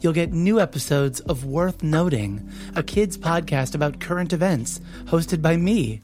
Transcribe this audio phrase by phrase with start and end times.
[0.00, 5.56] you'll get new episodes of Worth Noting, a kids podcast about current events, hosted by
[5.56, 6.02] me.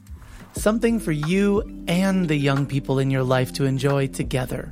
[0.53, 4.71] Something for you and the young people in your life to enjoy together.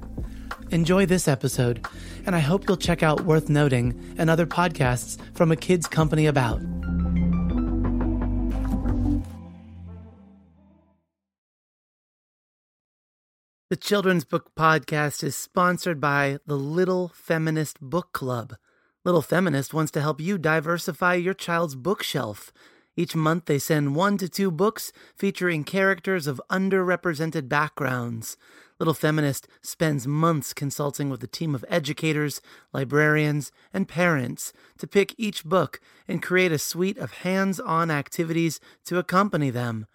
[0.69, 1.85] Enjoy this episode,
[2.25, 6.27] and I hope you'll check out Worth Noting and other podcasts from a kids company
[6.27, 6.61] about.
[13.71, 18.55] The Children's Book Podcast is sponsored by the Little Feminist Book Club.
[19.03, 22.53] Little Feminist wants to help you diversify your child's bookshelf.
[22.95, 28.37] Each month, they send one to two books featuring characters of underrepresented backgrounds.
[28.77, 32.41] Little Feminist spends months consulting with a team of educators,
[32.73, 38.59] librarians, and parents to pick each book and create a suite of hands on activities
[38.85, 39.87] to accompany them.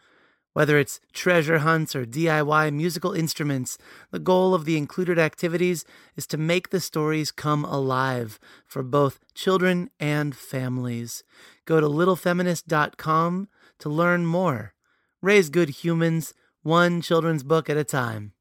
[0.57, 3.77] Whether it's treasure hunts or DIY musical instruments,
[4.11, 5.85] the goal of the included activities
[6.17, 11.23] is to make the stories come alive for both children and families.
[11.67, 13.49] Go to littlefeminist.com
[13.81, 14.73] to learn more.
[15.21, 18.33] Raise good humans, one children's book at a time.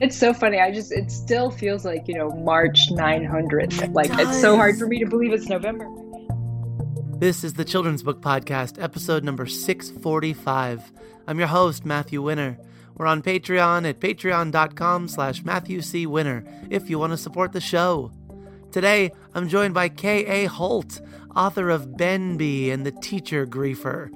[0.00, 0.58] It's so funny.
[0.58, 3.92] I just it still feels like, you know, March 900th.
[3.94, 5.86] Like it's so hard for me to believe it's November.
[7.18, 10.92] This is the Children's Book Podcast, episode number 645.
[11.26, 12.58] I'm your host, Matthew Winner.
[12.96, 16.06] We're on Patreon at patreon.com slash Matthew C.
[16.06, 18.10] Winner if you want to support the show.
[18.70, 20.46] Today, I'm joined by K.A.
[20.46, 21.00] Holt,
[21.36, 24.10] author of Ben B and the Teacher Griefer.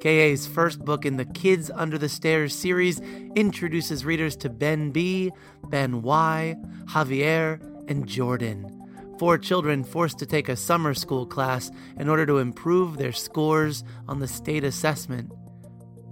[0.00, 3.00] KA's first book in the Kids Under the Stairs series
[3.34, 5.32] introduces readers to Ben B,
[5.68, 8.72] Ben Y, Javier, and Jordan.
[9.18, 13.82] Four children forced to take a summer school class in order to improve their scores
[14.06, 15.32] on the state assessment.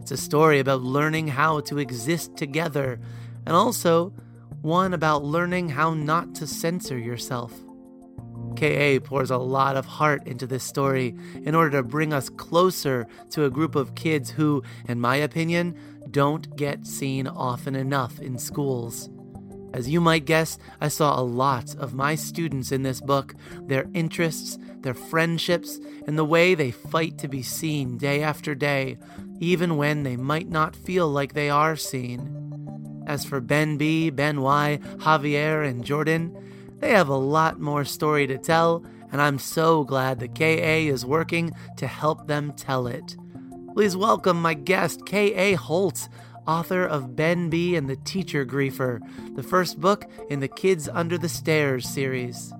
[0.00, 2.98] It's a story about learning how to exist together,
[3.46, 4.14] and also
[4.62, 7.52] one about learning how not to censor yourself.
[8.54, 13.06] KA pours a lot of heart into this story in order to bring us closer
[13.30, 15.76] to a group of kids who, in my opinion,
[16.10, 19.10] don't get seen often enough in schools.
[19.74, 23.88] As you might guess, I saw a lot of my students in this book, their
[23.92, 28.98] interests, their friendships, and the way they fight to be seen day after day,
[29.40, 33.02] even when they might not feel like they are seen.
[33.06, 36.53] As for Ben B, Ben Y, Javier, and Jordan,
[36.84, 41.06] they have a lot more story to tell, and I'm so glad that KA is
[41.06, 43.16] working to help them tell it.
[43.72, 45.54] Please welcome my guest, K.A.
[45.54, 46.10] Holt,
[46.46, 49.00] author of Ben B and the Teacher Griefer,
[49.34, 52.52] the first book in the Kids Under the Stairs series.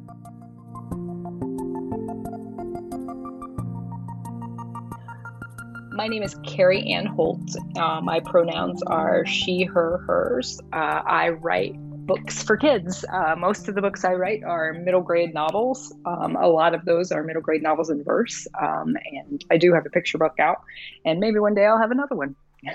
[5.96, 7.54] My name is Kari Anne Holt.
[7.76, 10.62] Uh, my pronouns are she, her, hers.
[10.72, 11.76] Uh, I write
[12.06, 13.04] books for kids.
[13.12, 15.92] Uh, most of the books I write are middle grade novels.
[16.04, 18.46] Um, a lot of those are middle grade novels in verse.
[18.60, 20.62] Um, and I do have a picture book out,
[21.04, 22.36] and maybe one day I'll have another one.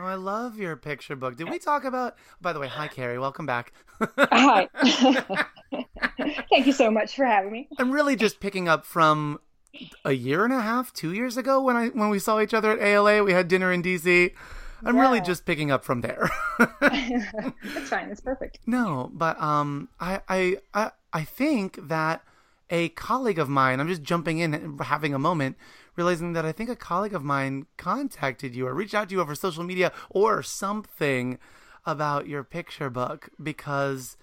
[0.00, 1.36] Oh, I love your picture book.
[1.36, 2.14] Did we talk about?
[2.40, 3.72] By the way, hi Kari, welcome back.
[4.16, 4.68] hi.
[6.50, 7.68] Thank you so much for having me.
[7.80, 9.40] I'm really just picking up from
[10.04, 12.70] a year and a half, two years ago when I when we saw each other
[12.70, 13.24] at ALA.
[13.24, 14.32] We had dinner in DC.
[14.84, 15.02] I'm yeah.
[15.02, 16.30] really just picking up from there.
[16.80, 18.10] That's fine.
[18.10, 18.60] It's perfect.
[18.66, 22.22] No, but um, I I I I think that
[22.70, 23.80] a colleague of mine.
[23.80, 25.56] I'm just jumping in and having a moment,
[25.96, 29.20] realizing that I think a colleague of mine contacted you or reached out to you
[29.20, 31.38] over social media or something
[31.86, 34.16] about your picture book because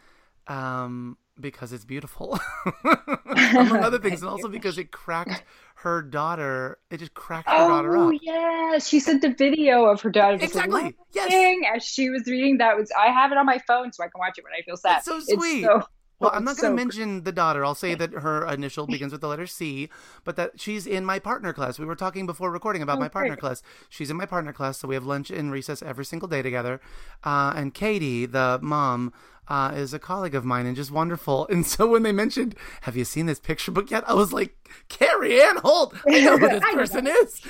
[0.48, 2.40] um because it's beautiful
[3.26, 5.44] among other things and also because it cracked
[5.76, 9.86] her daughter it just cracked her oh, daughter up Oh yeah she sent the video
[9.86, 13.46] of her daughter exactly yes as she was reading that was i have it on
[13.46, 15.66] my phone so i can watch it when i feel sad it's so sweet it's
[15.66, 15.84] so,
[16.20, 17.66] well, I'm not going to so mention the daughter.
[17.66, 19.90] I'll say that her initial begins with the letter C,
[20.24, 21.80] but that she's in my partner class.
[21.80, 23.40] We were talking before recording about oh, my partner great.
[23.40, 23.64] class.
[23.90, 26.80] She's in my partner class, so we have lunch and recess every single day together.
[27.24, 29.14] Uh, and Katie, the mom,
[29.48, 31.48] uh, is a colleague of mine and just wonderful.
[31.56, 34.56] And so when they mentioned, "Have you seen this picture book yet?" I was like,
[34.90, 37.42] "Kari Anne Holt, I know who this person is."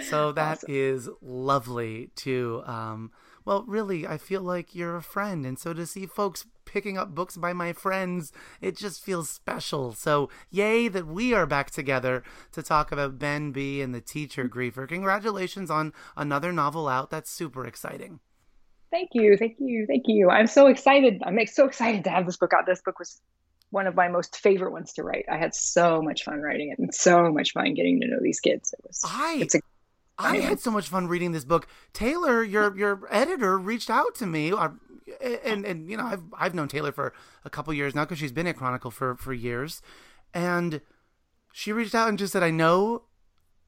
[0.08, 0.68] so that awesome.
[0.68, 2.62] is lovely to.
[2.66, 3.10] Um,
[3.44, 7.14] well, really, I feel like you're a friend, and so to see folks picking up
[7.14, 9.92] books by my friends, it just feels special.
[9.92, 14.48] So, yay that we are back together to talk about Ben B and the teacher
[14.48, 14.88] griefer.
[14.88, 17.10] Congratulations on another novel out.
[17.10, 18.20] That's super exciting.
[18.90, 20.30] Thank you, thank you, thank you.
[20.30, 21.22] I'm so excited.
[21.24, 22.66] I'm so excited to have this book out.
[22.66, 23.20] This book was
[23.70, 25.24] one of my most favorite ones to write.
[25.30, 28.40] I had so much fun writing it and so much fun getting to know these
[28.40, 28.72] kids.
[28.72, 29.60] It was I it's a
[30.18, 31.66] I had so much fun reading this book.
[31.92, 34.70] Taylor, your your editor, reached out to me, uh,
[35.44, 37.12] and and you know I've I've known Taylor for
[37.44, 39.82] a couple years now because she's been at Chronicle for for years,
[40.32, 40.80] and
[41.52, 43.02] she reached out and just said, "I know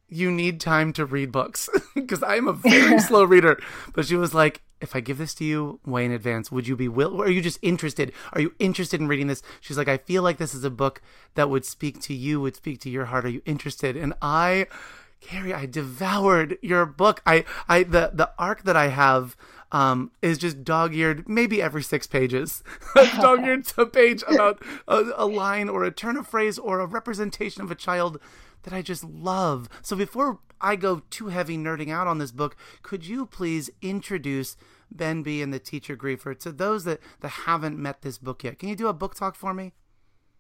[0.08, 3.60] you need time to read books because I'm a very slow reader,"
[3.94, 6.76] but she was like, "If I give this to you way in advance, would you
[6.76, 7.14] be will?
[7.14, 8.12] Or are you just interested?
[8.32, 11.00] Are you interested in reading this?" She's like, "I feel like this is a book
[11.34, 13.24] that would speak to you, would speak to your heart.
[13.24, 14.66] Are you interested?" And I
[15.20, 17.22] Kari, I devoured your book.
[17.26, 19.36] I, I, the, the arc that I have,
[19.72, 22.62] um, is just dog-eared, maybe every six pages.
[22.94, 26.86] dog-eared to a page about a, a line or a turn of phrase or a
[26.86, 28.18] representation of a child
[28.68, 29.68] that I just love.
[29.82, 34.56] So before I go too heavy nerding out on this book, could you please introduce
[34.90, 38.58] Ben B and the Teacher Griefer to those that, that haven't met this book yet?
[38.58, 39.72] Can you do a book talk for me?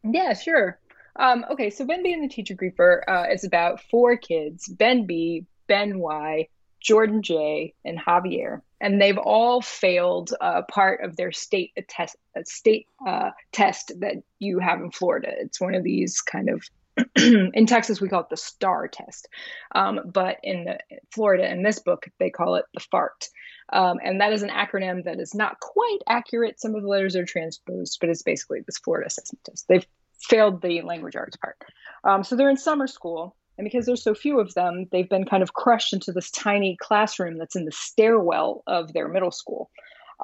[0.04, 0.78] Yeah, sure.
[1.16, 5.06] Um, okay, so Ben B and the Teacher Griefer uh, is about four kids Ben
[5.06, 6.48] B, Ben Y,
[6.80, 8.60] Jordan J, and Javier.
[8.80, 14.60] And they've all failed uh, part of their state test, state uh, test that you
[14.60, 15.32] have in Florida.
[15.38, 16.62] It's one of these kind of
[17.16, 19.28] in Texas, we call it the STAR test.
[19.74, 20.78] Um, but in the,
[21.12, 23.28] Florida, in this book, they call it the FART.
[23.72, 26.60] Um, and that is an acronym that is not quite accurate.
[26.60, 29.66] Some of the letters are transposed, but it's basically this Florida assessment test.
[29.68, 29.86] They've
[30.20, 31.56] failed the language arts part.
[32.04, 33.36] Um, so they're in summer school.
[33.56, 36.76] And because there's so few of them, they've been kind of crushed into this tiny
[36.80, 39.70] classroom that's in the stairwell of their middle school.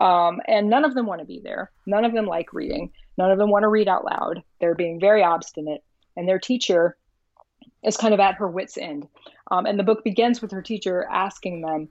[0.00, 1.70] Um, and none of them want to be there.
[1.86, 2.92] None of them like reading.
[3.18, 4.42] None of them want to read out loud.
[4.60, 5.82] They're being very obstinate.
[6.16, 6.96] And their teacher
[7.82, 9.08] is kind of at her wits' end.
[9.50, 11.88] Um, and the book begins with her teacher asking them,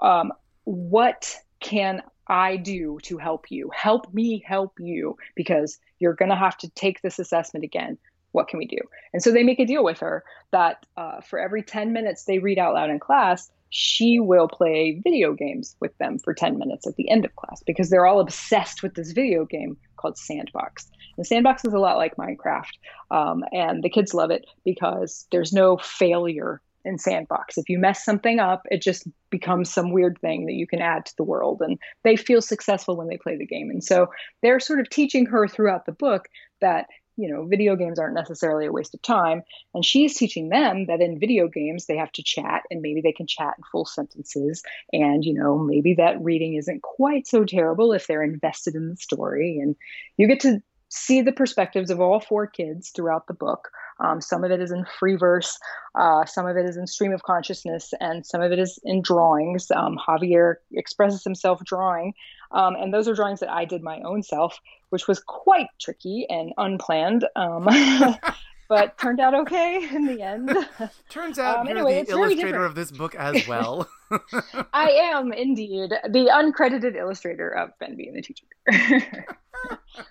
[0.00, 0.32] um,
[0.64, 3.70] What can I do to help you?
[3.74, 7.98] Help me help you because you're going to have to take this assessment again.
[8.32, 8.78] What can we do?
[9.12, 12.38] And so they make a deal with her that uh, for every 10 minutes they
[12.38, 16.86] read out loud in class, she will play video games with them for 10 minutes
[16.86, 20.88] at the end of class because they're all obsessed with this video game called Sandbox.
[21.16, 22.72] And Sandbox is a lot like Minecraft.
[23.10, 27.58] Um, and the kids love it because there's no failure in Sandbox.
[27.58, 31.06] If you mess something up, it just becomes some weird thing that you can add
[31.06, 31.60] to the world.
[31.60, 33.70] And they feel successful when they play the game.
[33.70, 34.08] And so
[34.42, 36.28] they're sort of teaching her throughout the book
[36.60, 36.86] that,
[37.16, 39.42] you know, video games aren't necessarily a waste of time.
[39.74, 43.12] And she's teaching them that in video games, they have to chat and maybe they
[43.12, 44.62] can chat in full sentences.
[44.92, 48.96] And, you know, maybe that reading isn't quite so terrible if they're invested in the
[48.96, 49.58] story.
[49.58, 49.76] And
[50.16, 53.70] you get to see the perspectives of all four kids throughout the book.
[54.00, 55.58] Um, some of it is in free verse,
[55.94, 59.02] uh, some of it is in stream of consciousness, and some of it is in
[59.02, 59.70] drawings.
[59.70, 62.14] Um, Javier expresses himself drawing,
[62.52, 64.58] um, and those are drawings that I did my own self,
[64.88, 67.26] which was quite tricky and unplanned.
[67.36, 67.68] Um,
[68.68, 70.50] but turned out okay in the end.
[71.10, 73.88] Turns out um, you're anyway, the illustrator of this book as well.
[74.72, 78.46] I am indeed the uncredited illustrator of Ben B and the Teacher.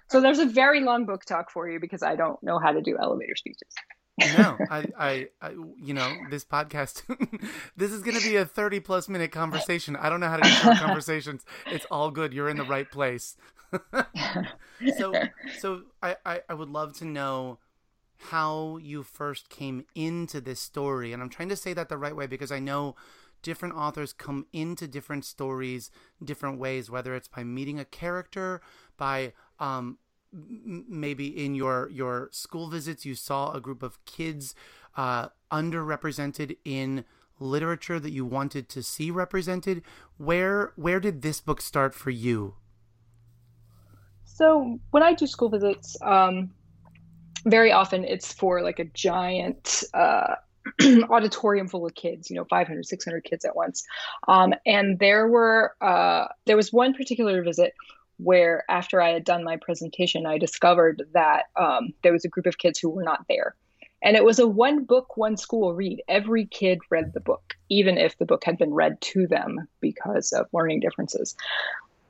[0.09, 2.81] So there's a very long book talk for you because I don't know how to
[2.81, 3.73] do elevator speeches.
[4.37, 5.51] no, I, I, I,
[5.81, 7.03] you know, this podcast,
[7.77, 9.95] this is going to be a 30 plus minute conversation.
[9.95, 11.45] I don't know how to do short conversations.
[11.67, 12.33] It's all good.
[12.33, 13.37] You're in the right place.
[14.97, 15.13] so,
[15.59, 17.59] so I, I, I would love to know
[18.17, 21.13] how you first came into this story.
[21.13, 22.95] And I'm trying to say that the right way because I know
[23.41, 25.91] different authors come into different stories
[26.23, 28.61] different ways, whether it's by meeting a character,
[28.99, 29.97] by um,
[30.31, 34.53] maybe in your your school visits you saw a group of kids
[34.95, 37.05] uh, underrepresented in
[37.39, 39.81] literature that you wanted to see represented.
[40.17, 42.55] Where where did this book start for you?
[44.25, 46.51] So when I do school visits, um,
[47.45, 50.35] very often it's for like a giant uh,
[51.09, 53.83] auditorium full of kids, you know, 500, 600 kids at once.
[54.27, 57.73] Um, and there were, uh, there was one particular visit
[58.21, 62.45] where after I had done my presentation, I discovered that um, there was a group
[62.45, 63.55] of kids who were not there.
[64.01, 66.01] And it was a one book, one school read.
[66.07, 70.31] Every kid read the book, even if the book had been read to them because
[70.31, 71.35] of learning differences.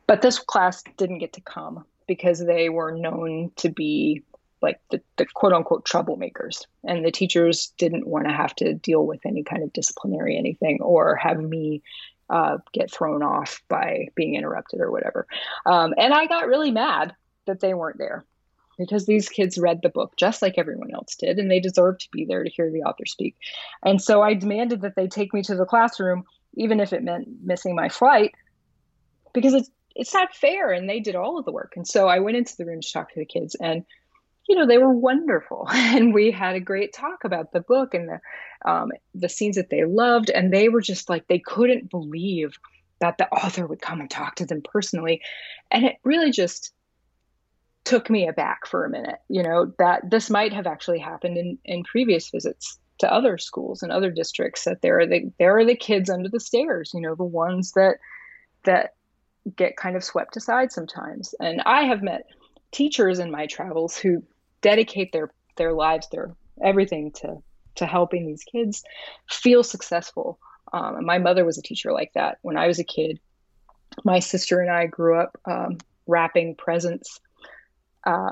[0.08, 4.24] but this class didn't get to come because they were known to be
[4.62, 6.66] like the, the quote unquote troublemakers.
[6.84, 10.80] And the teachers didn't want to have to deal with any kind of disciplinary anything
[10.82, 11.82] or have me
[12.30, 15.28] uh, get thrown off by being interrupted or whatever.
[15.66, 17.14] Um, and I got really mad
[17.48, 18.26] that they weren't there
[18.78, 22.10] because these kids read the book just like everyone else did and they deserved to
[22.12, 23.36] be there to hear the author speak.
[23.84, 27.28] And so I demanded that they take me to the classroom, even if it meant
[27.44, 28.34] missing my flight,
[29.34, 31.74] because it's it's not fair and they did all of the work.
[31.76, 33.84] And so I went into the room to talk to the kids and
[34.50, 35.70] you know, they were wonderful.
[35.74, 39.70] And we had a great talk about the book and the um, the scenes that
[39.70, 40.30] they loved.
[40.30, 42.58] And they were just like they couldn't believe
[43.00, 45.22] that the author would come and talk to them personally.
[45.72, 46.74] And it really just
[47.86, 51.58] took me aback for a minute, you know, that this might have actually happened in,
[51.64, 55.66] in previous visits to other schools and other districts that there are the there are
[55.66, 57.98] the kids under the stairs, you know, the ones that
[58.66, 58.96] that
[59.56, 61.34] get kind of swept aside sometimes.
[61.40, 62.26] And I have met
[62.72, 64.24] teachers in my travels who
[64.62, 67.38] dedicate their their lives, their everything to
[67.76, 68.84] to helping these kids
[69.30, 70.40] feel successful.
[70.74, 73.20] Um, my mother was a teacher like that when I was a kid.
[74.04, 77.20] My sister and I grew up um, wrapping presents
[78.06, 78.32] uh,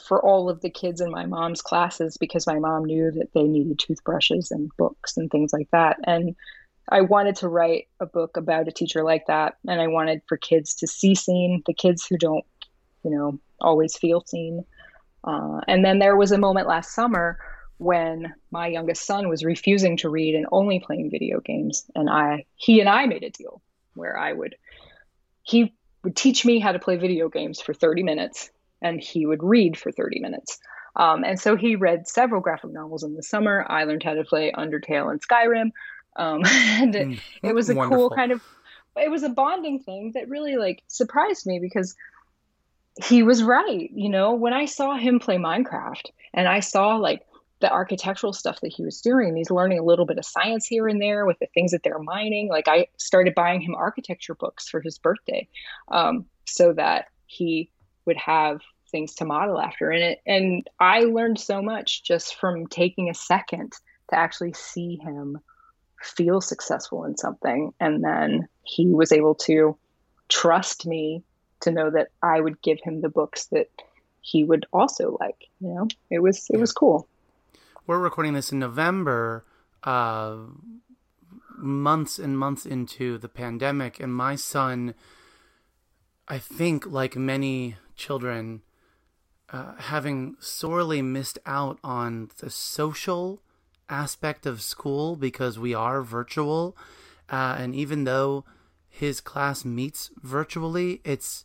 [0.00, 3.42] for all of the kids in my mom's classes because my mom knew that they
[3.42, 5.96] needed toothbrushes and books and things like that.
[6.04, 6.34] And
[6.88, 9.56] I wanted to write a book about a teacher like that.
[9.68, 12.44] And I wanted for kids to see seen, the kids who don't,
[13.04, 14.64] you know, always feel seen.
[15.24, 17.38] Uh, and then there was a moment last summer
[17.78, 21.84] when my youngest son was refusing to read and only playing video games.
[21.94, 23.60] And I, he and I made a deal
[23.94, 24.56] where I would,
[25.42, 25.74] he
[26.04, 28.50] would teach me how to play video games for 30 minutes
[28.80, 30.58] and he would read for 30 minutes.
[30.96, 33.64] Um, and so he read several graphic novels in the summer.
[33.68, 35.70] I learned how to play Undertale and Skyrim.
[36.16, 38.08] Um, and it, mm, it was a Wonderful.
[38.08, 38.42] cool kind of,
[38.96, 41.94] it was a bonding thing that really like surprised me because
[42.96, 43.90] he was right.
[43.92, 47.22] You know, when I saw him play Minecraft and I saw like
[47.60, 50.88] the architectural stuff that he was doing, he's learning a little bit of science here
[50.88, 52.48] and there with the things that they're mining.
[52.48, 55.48] Like I started buying him architecture books for his birthday
[55.88, 57.70] um, so that he
[58.04, 59.90] would have things to model after.
[59.90, 63.72] And it, and I learned so much just from taking a second
[64.10, 65.38] to actually see him
[66.02, 67.72] feel successful in something.
[67.80, 69.78] And then he was able to
[70.28, 71.22] trust me
[71.62, 73.68] to know that I would give him the books that
[74.20, 75.48] he would also like.
[75.60, 77.06] You know, it was it was cool.
[77.86, 79.44] We're recording this in November,
[79.82, 80.36] uh,
[81.56, 84.94] months and months into the pandemic, and my son,
[86.28, 88.62] I think, like many children,
[89.50, 93.42] uh, having sorely missed out on the social
[93.88, 96.76] aspect of school because we are virtual,
[97.28, 98.44] uh, and even though
[98.88, 101.44] his class meets virtually, it's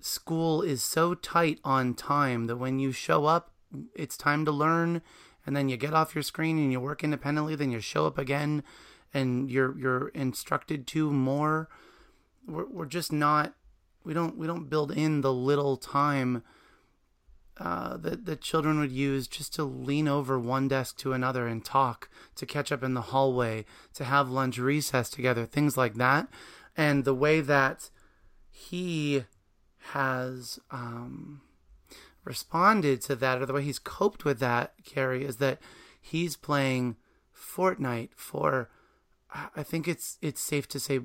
[0.00, 3.52] school is so tight on time that when you show up,
[3.94, 5.02] it's time to learn,
[5.44, 7.54] and then you get off your screen and you work independently.
[7.54, 8.62] Then you show up again,
[9.12, 11.68] and you're you're instructed to more.
[12.46, 13.54] We're we're just not.
[14.04, 16.42] We don't we don't build in the little time.
[17.60, 21.64] Uh, that the children would use just to lean over one desk to another and
[21.64, 26.28] talk, to catch up in the hallway, to have lunch recess together, things like that.
[26.76, 27.90] And the way that
[28.48, 29.24] he
[29.92, 31.40] has um,
[32.24, 35.58] responded to that, or the way he's coped with that, Kari, is that
[36.00, 36.96] he's playing
[37.34, 38.70] Fortnite for,
[39.32, 41.00] I think it's it's safe to say,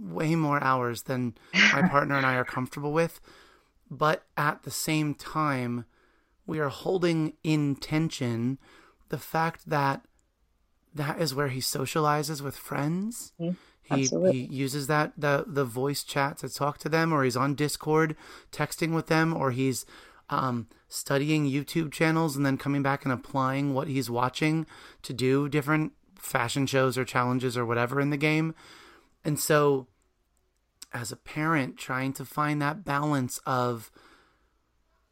[0.00, 1.34] way more hours than
[1.72, 3.20] my partner and I are comfortable with.
[3.90, 5.84] But at the same time,
[6.46, 8.58] we are holding in tension
[9.08, 10.04] the fact that
[10.94, 13.32] that is where he socializes with friends.
[13.40, 13.54] Mm-hmm.
[13.94, 17.54] He, he uses that the the voice chat to talk to them, or he's on
[17.54, 18.16] Discord
[18.52, 19.84] texting with them, or he's
[20.28, 24.66] um, studying YouTube channels and then coming back and applying what he's watching
[25.02, 28.54] to do different fashion shows or challenges or whatever in the game.
[29.24, 29.88] And so,
[30.92, 33.90] as a parent, trying to find that balance of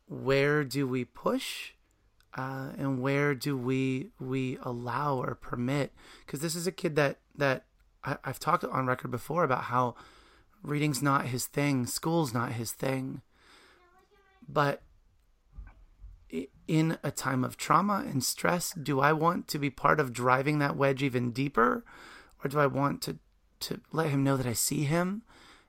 [0.07, 1.73] where do we push
[2.37, 5.93] uh, and where do we we allow or permit
[6.25, 7.65] because this is a kid that that
[8.09, 9.95] I, I've talked on record before about how
[10.63, 13.23] reading's not his thing, school's not his thing.
[14.49, 14.83] But
[16.67, 20.59] in a time of trauma and stress, do I want to be part of driving
[20.59, 21.85] that wedge even deeper?
[22.43, 23.19] Or do I want to,
[23.61, 25.23] to let him know that I see him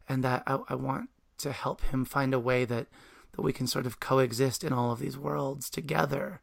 [0.07, 2.87] and that I, I want to help him find a way that,
[3.33, 6.41] that we can sort of coexist in all of these worlds together?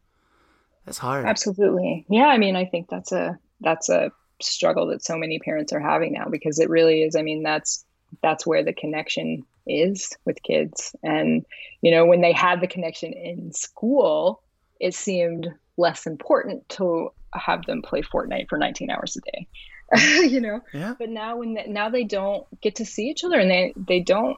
[0.84, 1.26] That's hard.
[1.26, 2.06] Absolutely.
[2.08, 2.26] Yeah.
[2.26, 6.12] I mean, I think that's a, that's a struggle that so many parents are having
[6.12, 7.84] now because it really is i mean that's
[8.22, 10.94] that's where the connection is with kids.
[11.02, 11.44] And,
[11.82, 14.42] you know, when they had the connection in school,
[14.80, 19.46] it seemed less important to have them play Fortnite for 19 hours a day.
[20.26, 20.94] you know yeah.
[20.98, 24.00] but now when they, now they don't get to see each other and they they
[24.00, 24.36] don't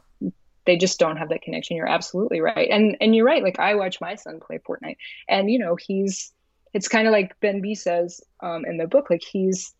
[0.66, 3.74] they just don't have that connection you're absolutely right and and you're right like i
[3.74, 6.34] watch my son play fortnite and you know he's
[6.74, 9.72] it's kind of like ben b says um, in the book like he's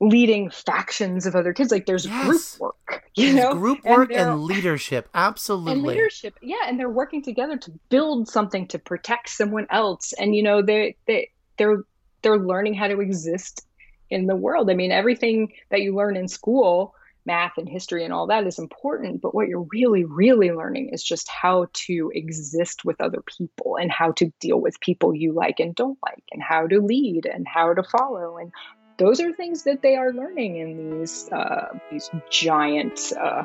[0.00, 2.56] leading factions of other kids like there's Yes.
[2.56, 5.08] group work you There's know group work they're- and, leadership.
[5.14, 5.72] Absolutely.
[5.72, 10.34] and leadership yeah and they're working together to build something to protect someone else and
[10.36, 11.82] you know they they they're
[12.22, 13.66] they're learning how to exist
[14.10, 16.94] in the world i mean everything that you learn in school
[17.26, 21.02] math and history and all that is important but what you're really really learning is
[21.02, 25.58] just how to exist with other people and how to deal with people you like
[25.60, 28.50] and don't like and how to lead and how to follow and
[28.98, 33.44] those are things that they are learning in these uh, these giant uh,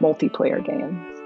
[0.00, 1.16] multiplayer games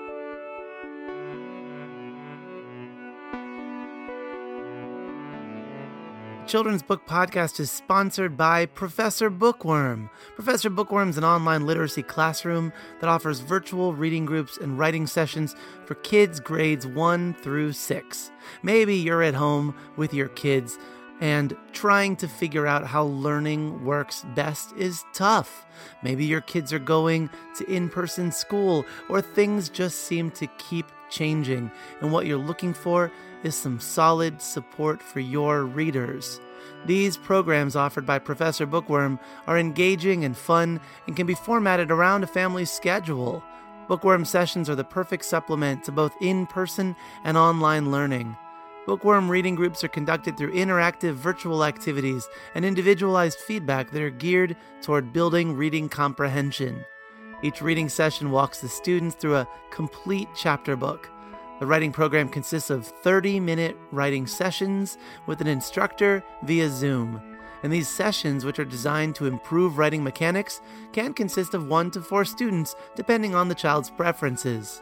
[6.50, 10.10] Children's Book Podcast is sponsored by Professor Bookworm.
[10.34, 15.54] Professor Bookworm is an online literacy classroom that offers virtual reading groups and writing sessions
[15.84, 18.32] for kids grades 1 through 6.
[18.64, 20.76] Maybe you're at home with your kids
[21.20, 25.66] and trying to figure out how learning works best is tough.
[26.02, 30.86] Maybe your kids are going to in person school or things just seem to keep
[31.10, 33.12] changing, and what you're looking for
[33.42, 36.40] is some solid support for your readers.
[36.86, 42.22] These programs offered by Professor Bookworm are engaging and fun and can be formatted around
[42.22, 43.42] a family's schedule.
[43.88, 48.36] Bookworm sessions are the perfect supplement to both in person and online learning.
[48.86, 54.56] Bookworm reading groups are conducted through interactive virtual activities and individualized feedback that are geared
[54.80, 56.84] toward building reading comprehension.
[57.42, 61.10] Each reading session walks the students through a complete chapter book.
[61.60, 64.96] The writing program consists of 30 minute writing sessions
[65.26, 67.20] with an instructor via Zoom.
[67.62, 70.62] And these sessions, which are designed to improve writing mechanics,
[70.92, 74.80] can consist of one to four students depending on the child's preferences.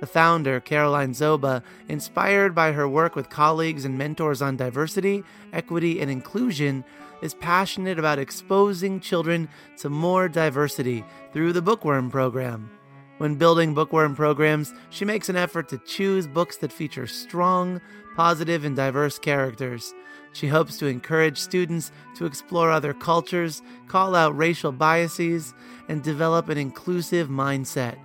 [0.00, 6.00] The founder, Caroline Zoba, inspired by her work with colleagues and mentors on diversity, equity,
[6.00, 6.84] and inclusion,
[7.22, 12.70] is passionate about exposing children to more diversity through the Bookworm program.
[13.18, 17.80] When building bookworm programs, she makes an effort to choose books that feature strong,
[18.14, 19.94] positive, and diverse characters.
[20.34, 25.54] She hopes to encourage students to explore other cultures, call out racial biases,
[25.88, 27.96] and develop an inclusive mindset.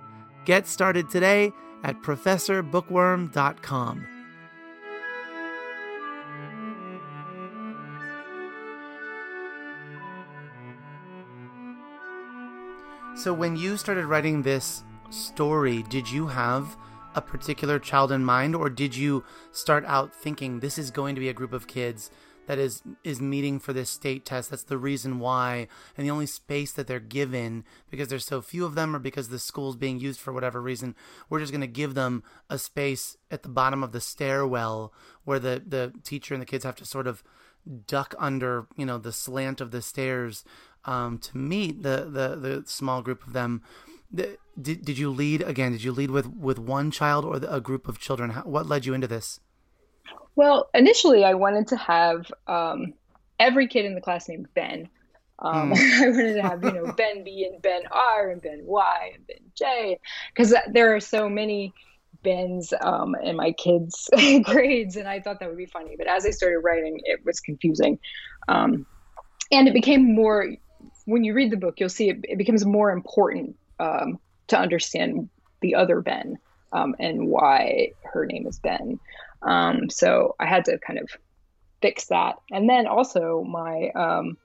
[0.46, 1.52] Get started today
[1.82, 4.06] at professorbookworm.com.
[13.14, 16.76] So, when you started writing this story, did you have
[17.14, 21.20] a particular child in mind, or did you start out thinking this is going to
[21.20, 22.10] be a group of kids
[22.46, 24.50] that is is meeting for this state test?
[24.50, 28.64] That's the reason why, and the only space that they're given because there's so few
[28.64, 30.94] of them, or because the school's being used for whatever reason,
[31.28, 34.92] we're just going to give them a space at the bottom of the stairwell
[35.24, 37.22] where the the teacher and the kids have to sort of
[37.86, 40.44] duck under you know the slant of the stairs
[40.84, 43.62] um, to meet the, the the small group of them.
[44.10, 45.72] The, did, did you lead again?
[45.72, 48.30] Did you lead with with one child or a group of children?
[48.30, 49.40] How, what led you into this?
[50.34, 52.94] Well, initially, I wanted to have um,
[53.38, 54.88] every kid in the class named Ben.
[55.38, 59.10] Um, I wanted to have, you know, Ben B and Ben R and Ben Y
[59.14, 59.98] and Ben J,
[60.34, 61.74] because there are so many
[62.22, 64.08] Bens um, in my kids'
[64.44, 65.96] grades, and I thought that would be funny.
[65.96, 67.98] But as I started writing, it was confusing,
[68.48, 68.86] um,
[69.50, 70.48] and it became more.
[71.04, 75.28] When you read the book, you'll see it, it becomes more important um, to understand
[75.60, 76.38] the other Ben
[76.72, 79.00] um, and why her name is Ben.
[79.44, 81.08] Um, so I had to kind of
[81.82, 82.36] fix that.
[82.50, 84.36] And then also my um,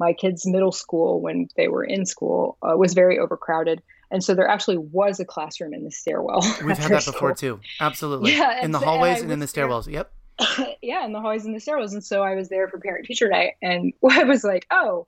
[0.00, 4.34] my kids' middle school when they were in school uh, was very overcrowded, and so
[4.34, 6.40] there actually was a classroom in the stairwell.
[6.64, 7.60] We've had that before too.
[7.80, 8.32] Absolutely.
[8.32, 9.90] Yeah, in the hallways and and, in the there- stairwells.
[9.90, 10.12] Yep.
[10.82, 11.92] yeah, in the hallways and the stairwells.
[11.92, 15.06] And so I was there for parent teacher night, and I was like, oh.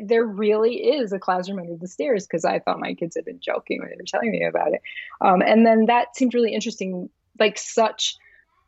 [0.00, 3.40] There really is a classroom under the stairs because I thought my kids had been
[3.40, 4.80] joking when they were telling me about it.
[5.20, 8.16] Um, and then that seemed really interesting, like such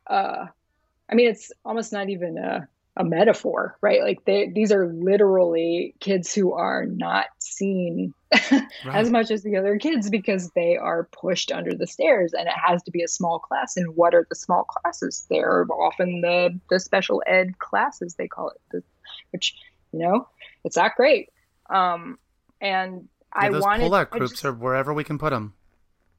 [0.07, 0.45] uh,
[1.09, 4.01] I mean, it's almost not even a, a metaphor, right?
[4.01, 8.13] Like they, these are literally kids who are not seen
[8.91, 12.53] as much as the other kids because they are pushed under the stairs and it
[12.55, 13.77] has to be a small class.
[13.77, 15.25] And what are the small classes?
[15.29, 18.83] They're often the, the special ed classes, they call it,
[19.31, 19.55] which,
[19.91, 20.27] you know,
[20.63, 21.29] it's not great.
[21.69, 22.17] Um,
[22.61, 25.53] and Yeah, I those wanted pull-out groups just- or wherever we can put them.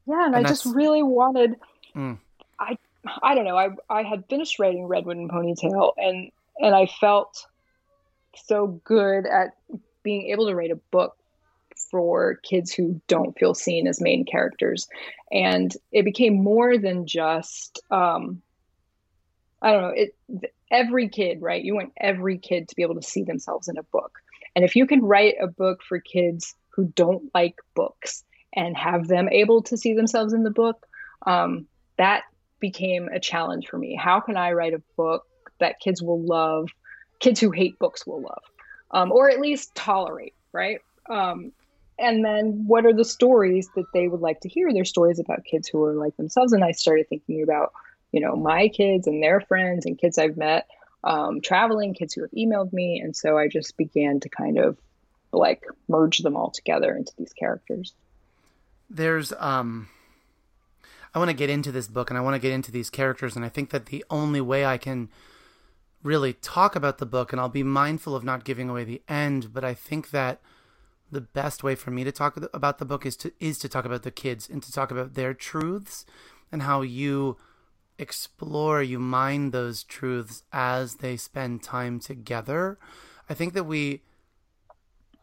[0.06, 1.56] Yeah, and, and I just really wanted.
[1.96, 2.18] Mm.
[2.60, 2.78] I
[3.22, 3.56] I don't know.
[3.56, 7.46] I I had finished writing Redwood and Ponytail, and and I felt
[8.36, 9.56] so good at
[10.02, 11.16] being able to write a book
[11.90, 14.88] for kids who don't feel seen as main characters,
[15.30, 17.80] and it became more than just.
[17.90, 18.42] Um,
[19.62, 19.88] I don't know.
[19.88, 20.14] It
[20.70, 21.62] every kid, right?
[21.62, 24.20] You want every kid to be able to see themselves in a book,
[24.54, 29.08] and if you can write a book for kids who don't like books and have
[29.08, 30.86] them able to see themselves in the book,
[31.26, 31.66] um,
[31.96, 32.24] that
[32.60, 33.94] became a challenge for me.
[33.94, 35.24] How can I write a book
[35.58, 36.68] that kids will love,
[37.20, 38.42] kids who hate books will love,
[38.90, 40.80] um, or at least tolerate, right?
[41.08, 41.52] Um,
[41.98, 44.72] and then what are the stories that they would like to hear?
[44.72, 46.52] They're stories about kids who are like themselves.
[46.52, 47.72] And I started thinking about,
[48.12, 50.66] you know, my kids and their friends and kids I've met
[51.04, 53.00] um, traveling, kids who have emailed me.
[53.00, 54.76] And so I just began to kind of
[55.32, 57.94] like merge them all together into these characters.
[58.90, 59.88] There's um
[61.14, 63.36] I want to get into this book and I want to get into these characters
[63.36, 65.08] and I think that the only way I can
[66.02, 69.52] really talk about the book and I'll be mindful of not giving away the end,
[69.52, 70.40] but I think that
[71.10, 73.84] the best way for me to talk about the book is to is to talk
[73.84, 76.04] about the kids and to talk about their truths
[76.50, 77.36] and how you
[77.98, 82.78] explore, you mine those truths as they spend time together.
[83.28, 84.02] I think that we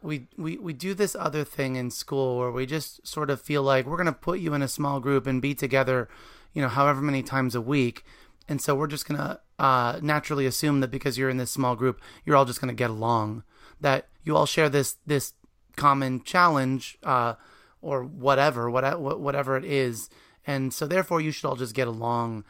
[0.04, 3.64] we, we we do this other thing in school where we just sort of feel
[3.64, 6.10] like we're going to put you in a small group and be together,
[6.54, 8.04] you know, however many times a week.
[8.50, 11.76] And so we're just going to uh, naturally assume that because you're in this small
[11.76, 13.44] group, you're all just going to get along,
[13.80, 15.34] that you all share this this
[15.78, 17.36] common challenge uh,
[17.82, 20.10] or whatever, whatever it is.
[20.46, 22.44] And so therefore you should all just get along.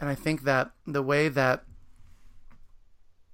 [0.00, 1.64] And I think that the way that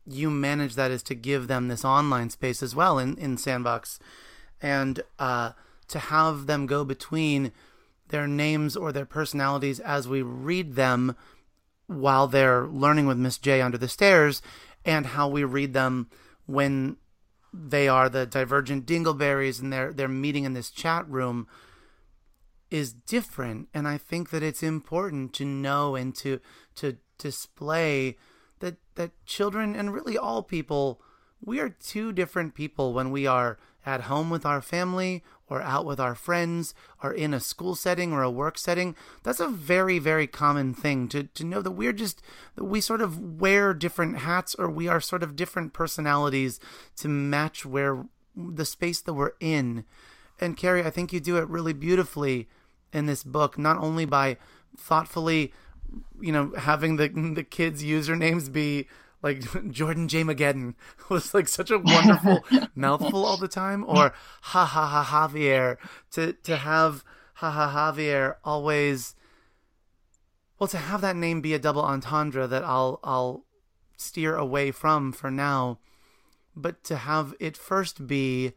[0.06, 3.98] you manage that is to give them this online space as well in, in Sandbox.
[4.60, 5.52] And uh,
[5.88, 7.52] to have them go between
[8.08, 11.16] their names or their personalities as we read them
[11.86, 14.42] while they're learning with Miss J under the stairs
[14.84, 16.08] and how we read them
[16.46, 16.96] when
[17.52, 21.46] they are the divergent dingleberries and they're they're meeting in this chat room
[22.70, 23.68] is different.
[23.72, 26.40] And i think that it's important to know and to
[26.76, 28.16] to display
[28.64, 31.00] that that children and really all people
[31.44, 35.84] we are two different people when we are at home with our family or out
[35.84, 38.96] with our friends or in a school setting or a work setting.
[39.22, 42.22] That's a very very common thing to, to know that we're just
[42.56, 46.58] that we sort of wear different hats or we are sort of different personalities
[46.96, 49.84] to match where the space that we're in.
[50.40, 52.48] And kari i think you do it really beautifully
[52.94, 54.38] in this book not only by
[54.76, 55.52] thoughtfully
[56.20, 58.88] you know, having the the kids' usernames be
[59.22, 60.22] like Jordan J.
[60.22, 60.74] Mageddon
[61.08, 65.78] was like such a wonderful mouthful all the time, or ha ha ha Javier
[66.12, 67.04] to to have
[67.34, 69.14] ha ha Javier always.
[70.58, 73.44] Well, to have that name be a double entendre that I'll I'll
[73.96, 75.78] steer away from for now,
[76.54, 78.52] but to have it first be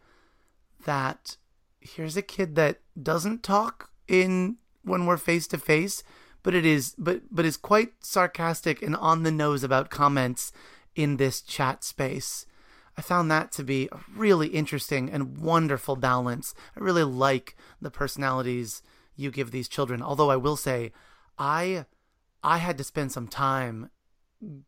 [0.86, 1.38] that
[1.80, 6.04] here's a kid that doesn't talk in when we're face to face
[6.47, 10.53] but it is but but is quite sarcastic and on the nose about comments
[10.95, 12.45] in this chat space.
[12.97, 16.55] I found that to be a really interesting and wonderful balance.
[16.73, 18.81] I really like the personalities
[19.17, 20.01] you give these children.
[20.01, 20.93] Although I will say,
[21.38, 21.86] I
[22.41, 23.89] I had to spend some time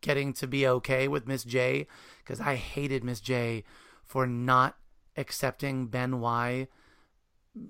[0.02, 1.86] getting to be okay with Miss J
[2.18, 3.64] because I hated Miss J
[4.04, 4.76] for not
[5.16, 6.68] accepting Ben Y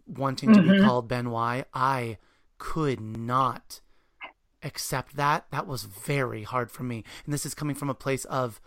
[0.05, 0.62] wanting mm-hmm.
[0.62, 0.85] to be mm-hmm.
[0.85, 1.64] called Ben Y.
[1.73, 2.18] I
[2.59, 3.81] could not
[4.62, 7.05] accept that, that was very hard for me.
[7.25, 8.61] And this is coming from a place of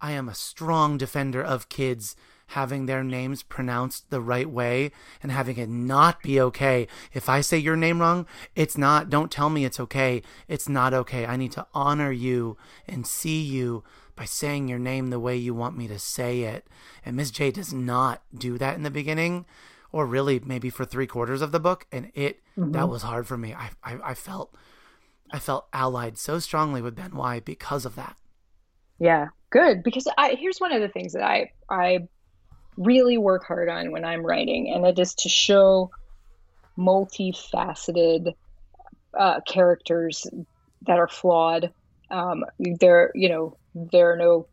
[0.00, 2.16] I am a strong defender of kids
[2.48, 4.92] having their names pronounced the right way
[5.22, 6.86] and having it not be okay.
[7.12, 9.08] If I say your name wrong, it's not.
[9.08, 10.22] Don't tell me it's okay.
[10.46, 11.26] It's not okay.
[11.26, 13.82] I need to honor you and see you
[14.16, 16.66] by saying your name the way you want me to say it.
[17.04, 19.46] And Miss J does not do that in the beginning
[19.90, 21.86] or really maybe for three quarters of the book.
[21.90, 22.72] And it, mm-hmm.
[22.72, 23.54] that was hard for me.
[23.54, 24.54] I, I, I felt
[25.30, 28.16] I felt allied so strongly with Ben Y because of that.
[28.98, 29.82] Yeah, good.
[29.82, 32.08] Because I here's one of the things that I I
[32.76, 35.90] really work hard on when I'm writing, and it is to show
[36.78, 38.34] multifaceted
[39.18, 40.26] uh, characters
[40.86, 41.72] that are flawed.
[42.10, 42.44] Um,
[42.80, 44.46] there, you know, there are no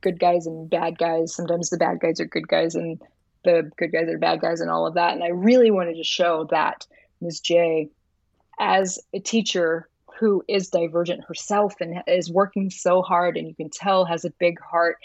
[0.00, 1.34] good guys and bad guys.
[1.34, 3.00] Sometimes the bad guys are good guys, and
[3.44, 5.14] the good guys are bad guys, and all of that.
[5.14, 6.86] And I really wanted to show that
[7.20, 7.40] Ms.
[7.40, 7.90] J,
[8.58, 13.70] as a teacher, who is divergent herself and is working so hard and you can
[13.70, 14.96] tell has a big heart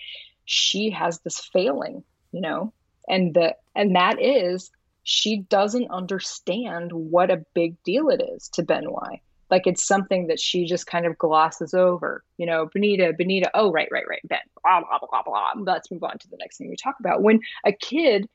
[0.45, 2.73] she has this failing you know
[3.07, 4.71] and the and that is
[5.03, 9.21] she doesn't understand what a big deal it is to Ben Y.
[9.49, 12.23] Like it's something that she just kind of glosses over.
[12.37, 15.73] You know, Benita, Benita, oh, right, right, right, Ben, blah, blah, blah, blah, blah.
[15.73, 17.21] Let's move on to the next thing we talk about.
[17.21, 18.29] When a kid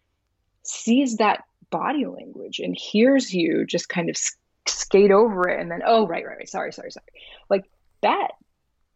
[0.64, 4.16] sees that body language and hears you just kind of
[4.68, 7.06] skate over it and then, oh, right, right, right, sorry, sorry, sorry.
[7.50, 7.64] Like
[8.02, 8.28] that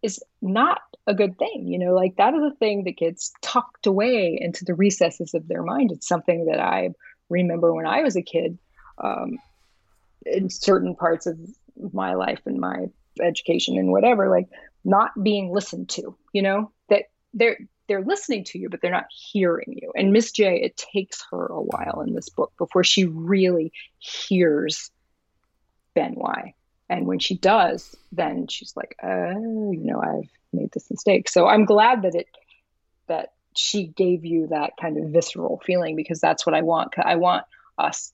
[0.02, 1.66] is not a good thing.
[1.66, 5.48] You know, like that is a thing that gets tucked away into the recesses of
[5.48, 5.92] their mind.
[5.92, 6.90] It's something that I
[7.28, 8.59] remember when I was a kid,
[9.02, 9.38] um,
[10.26, 11.38] in certain parts of
[11.92, 12.87] my life and my
[13.22, 14.48] education and whatever, like
[14.85, 17.04] not being listened to, you know, that
[17.35, 19.90] they're they're listening to you, but they're not hearing you.
[19.96, 24.92] And Miss J, it takes her a while in this book before she really hears
[25.94, 26.55] Ben Y.
[26.88, 31.29] And when she does, then she's like, oh, you know, I've made this mistake.
[31.29, 32.26] So I'm glad that it
[33.07, 36.94] that she gave you that kind of visceral feeling because that's what I want.
[36.98, 37.44] I want
[37.79, 38.12] us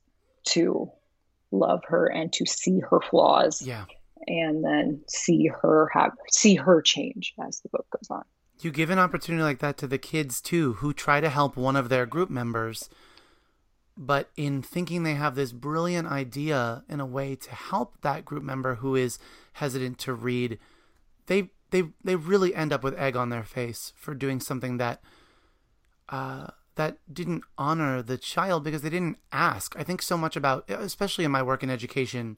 [0.48, 0.90] to
[1.50, 3.62] love her and to see her flaws.
[3.62, 3.84] Yeah.
[4.26, 8.24] And then see her have see her change as the book goes on.
[8.60, 11.76] You give an opportunity like that to the kids too, who try to help one
[11.76, 12.88] of their group members,
[13.96, 18.42] but in thinking they have this brilliant idea in a way to help that group
[18.42, 19.18] member who is
[19.54, 20.58] hesitant to read,
[21.26, 25.00] they they they really end up with egg on their face for doing something that
[26.08, 29.74] uh, that didn't honor the child because they didn't ask.
[29.78, 32.36] I think so much about, especially in my work in education,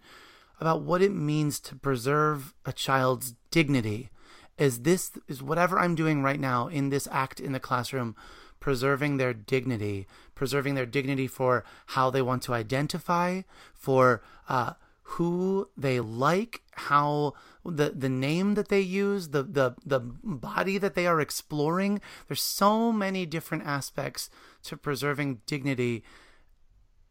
[0.60, 4.10] about what it means to preserve a child's dignity.
[4.56, 8.16] Is this is whatever I'm doing right now in this act in the classroom,
[8.60, 13.42] preserving their dignity, preserving their dignity for how they want to identify,
[13.74, 17.32] for uh, who they like, how
[17.64, 22.00] the the name that they use, the the the body that they are exploring.
[22.26, 24.28] There's so many different aspects
[24.64, 26.04] to preserving dignity,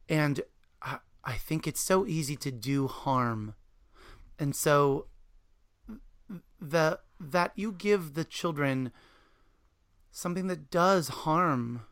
[0.07, 0.41] and
[0.81, 3.55] I, I think it's so easy to do harm,
[4.37, 5.07] and so
[6.61, 8.91] the that you give the children
[10.17, 11.83] something that does harm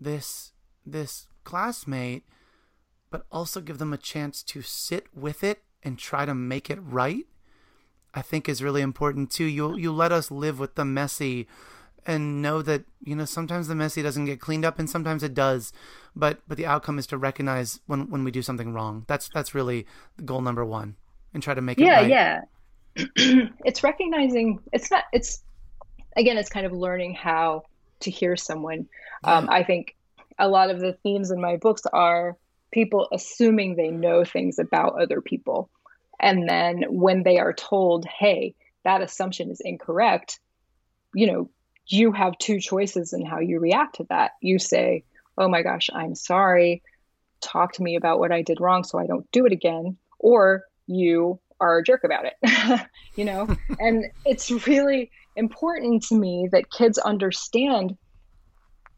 [0.00, 0.52] this
[0.86, 2.24] this classmate
[3.10, 6.78] but also give them a chance to sit with it and try to make it
[6.82, 7.26] right,
[8.14, 9.44] I think is really important too.
[9.44, 11.46] You you let us live with the messy
[12.06, 15.32] and know that you know sometimes the messy doesn't get cleaned up and sometimes it
[15.34, 15.72] does
[16.16, 19.04] but but the outcome is to recognize when when we do something wrong.
[19.08, 19.86] That's that's really
[20.24, 20.96] goal number one
[21.34, 22.08] and try to make yeah, it right.
[22.08, 22.40] Yeah,
[23.18, 23.48] yeah.
[23.66, 25.42] It's recognizing it's not it's
[26.16, 27.64] again it's kind of learning how
[28.00, 28.86] to hear someone
[29.24, 29.38] yeah.
[29.38, 29.94] um, i think
[30.38, 32.36] a lot of the themes in my books are
[32.74, 35.70] people assuming they know things about other people.
[36.20, 38.54] And then when they are told, hey,
[38.84, 40.40] that assumption is incorrect,
[41.14, 41.50] you know,
[41.86, 44.32] you have two choices in how you react to that.
[44.40, 45.04] You say,
[45.38, 46.82] oh my gosh, I'm sorry.
[47.40, 49.96] Talk to me about what I did wrong so I don't do it again.
[50.18, 52.80] Or you are a jerk about it,
[53.16, 53.56] you know?
[53.78, 57.96] and it's really important to me that kids understand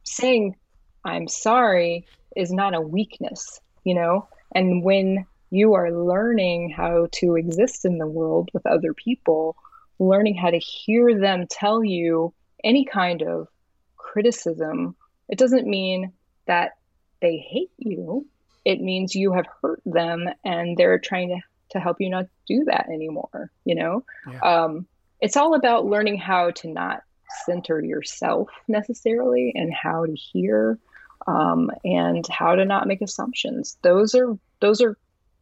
[0.05, 0.57] saying,
[1.05, 4.29] I'm sorry is not a weakness you know?
[4.55, 9.57] And when you are learning how to exist in the world with other people
[9.99, 13.49] learning how to hear them tell you any kind of
[13.97, 14.95] criticism
[15.29, 16.13] it doesn't mean
[16.47, 16.73] that
[17.21, 18.27] they hate you.
[18.65, 22.65] It means you have hurt them and they're trying to, to help you not do
[22.65, 24.05] that anymore you know?
[24.31, 24.41] Yeah.
[24.41, 24.87] um,
[25.21, 27.03] it's all about learning how to not
[27.45, 30.79] center yourself necessarily and how to hear
[31.27, 33.77] um, and how to not make assumptions.
[33.83, 34.97] Those are those are,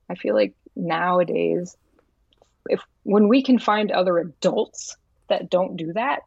[0.09, 1.77] I feel like nowadays,
[2.69, 4.97] if when we can find other adults
[5.29, 6.21] that don't do that,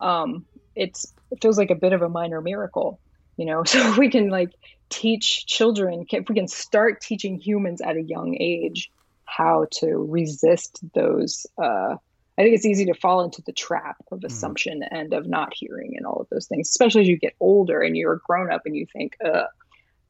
[0.00, 3.00] um, it's it feels like a bit of a minor miracle,
[3.36, 3.62] you know.
[3.66, 4.50] So we can like
[4.90, 8.90] teach children, if we can start teaching humans at a young age
[9.24, 11.94] how to resist those uh,
[12.38, 14.26] I think it's easy to fall into the trap of hmm.
[14.26, 14.88] assumption mm.
[14.90, 17.96] and of not hearing and all of those things, especially as you get older and
[17.96, 19.44] you're grown up and you think, uh,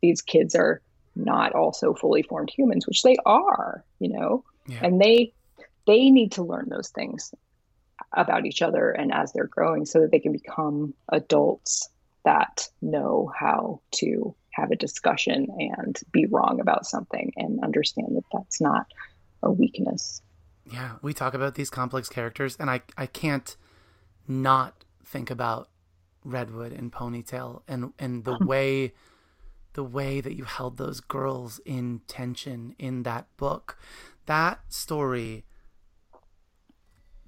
[0.01, 0.81] these kids are
[1.17, 4.81] not also fully formed humans, which they are, you know, yeah.
[4.83, 5.33] and they
[5.87, 7.35] they need to learn those things
[8.13, 11.89] about each other and as they're growing so that they can become adults
[12.25, 18.25] that know how to have a discussion and be wrong about something and understand that
[18.33, 18.87] that's not
[19.43, 20.23] a weakness
[20.73, 23.57] yeah, we talk about these complex characters, and I I can't
[24.29, 25.69] not think about
[26.25, 28.93] Redwood and Ponytail and and the way
[29.75, 33.79] the way that you held those girls in tension in that book.
[34.27, 35.45] That story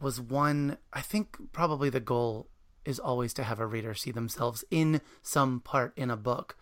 [0.00, 2.48] was one I think probably the goal
[2.84, 6.56] is always to have a reader see themselves in some part in a book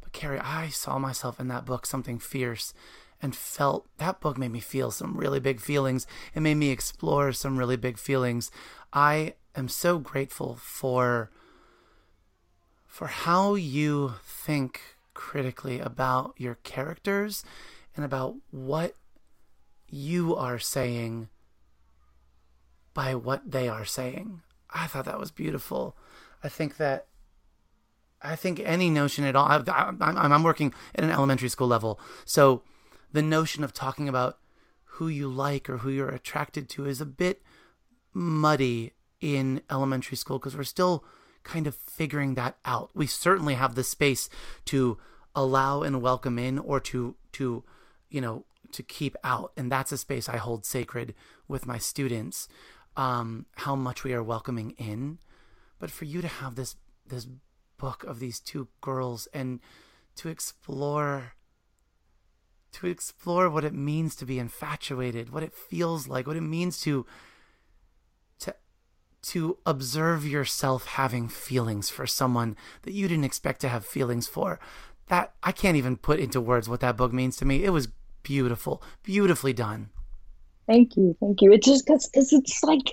[0.00, 2.72] But Kari, I saw myself in that book something fierce
[3.20, 6.06] and felt that book made me feel some really big feelings.
[6.34, 8.50] It made me explore some really big feelings.
[8.92, 11.30] I am so grateful for
[12.86, 14.80] for how you think
[15.14, 17.44] critically about your characters
[17.94, 18.96] and about what
[19.90, 21.28] you are saying
[22.94, 24.42] by what they are saying.
[24.70, 25.96] I thought that was beautiful.
[26.42, 27.06] I think that
[28.20, 29.46] I think any notion at all.
[29.46, 32.62] I, am working at an elementary school level, so
[33.12, 34.38] the notion of talking about
[34.84, 37.42] who you like or who you're attracted to is a bit
[38.12, 41.04] muddy in elementary school because we're still
[41.44, 42.90] kind of figuring that out.
[42.94, 44.28] We certainly have the space
[44.66, 44.98] to
[45.34, 47.62] allow and welcome in or to to
[48.10, 51.14] you know to keep out and that's a space I hold sacred
[51.46, 52.48] with my students
[52.96, 55.18] um how much we are welcoming in
[55.78, 57.26] but for you to have this this
[57.78, 59.60] book of these two girls and
[60.16, 61.34] to explore
[62.72, 66.80] to explore what it means to be infatuated, what it feels like, what it means
[66.82, 67.06] to
[68.40, 68.54] to
[69.22, 74.60] to observe yourself having feelings for someone that you didn't expect to have feelings for.
[75.08, 77.64] That I can't even put into words what that book means to me.
[77.64, 77.88] It was
[78.22, 79.90] beautiful, beautifully done.
[80.66, 81.52] Thank you, thank you.
[81.52, 82.92] It's just because it's like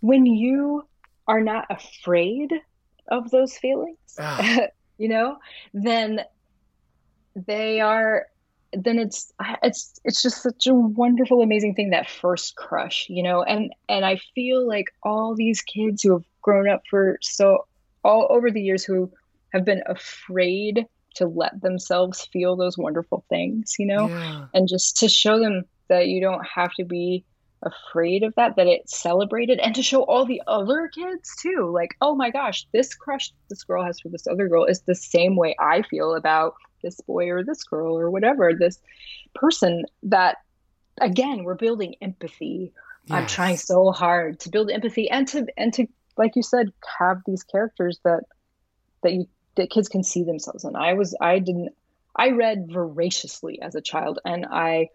[0.00, 0.86] when you
[1.26, 2.52] are not afraid
[3.08, 4.60] of those feelings, ah.
[4.98, 5.38] you know,
[5.72, 6.20] then
[7.34, 8.26] they are
[8.72, 13.42] then it's it's it's just such a wonderful amazing thing that first crush you know
[13.42, 17.66] and and i feel like all these kids who have grown up for so
[18.04, 19.10] all over the years who
[19.52, 24.46] have been afraid to let themselves feel those wonderful things you know yeah.
[24.54, 27.24] and just to show them that you don't have to be
[27.62, 31.94] afraid of that that it's celebrated and to show all the other kids too like
[32.00, 35.36] oh my gosh this crush this girl has for this other girl is the same
[35.36, 38.78] way i feel about this boy or this girl or whatever, this
[39.34, 40.38] person that,
[41.00, 42.72] again, we're building empathy.
[43.06, 43.16] Yes.
[43.16, 47.22] I'm trying so hard to build empathy and to, and to, like you said, have
[47.26, 48.24] these characters that,
[49.02, 50.76] that you, that kids can see themselves in.
[50.76, 51.70] I was, I didn't,
[52.14, 54.88] I read voraciously as a child and I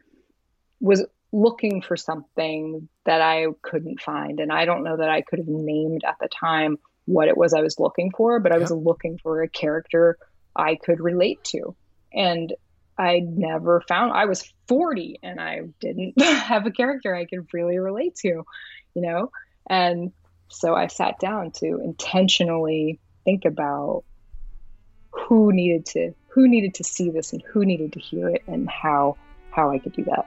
[0.79, 4.39] was looking for something that I couldn't find.
[4.39, 7.53] And I don't know that I could have named at the time what it was
[7.53, 10.17] I was looking for, but I was looking for a character
[10.55, 11.75] I could relate to.
[12.13, 12.53] And
[12.97, 17.77] I never found I was 40 and I didn't have a character I could really
[17.77, 19.31] relate to, you know?
[19.69, 20.11] And
[20.49, 24.03] so I sat down to intentionally think about
[25.11, 28.69] who needed to who needed to see this and who needed to hear it and
[28.69, 29.17] how
[29.49, 30.25] how I could do that.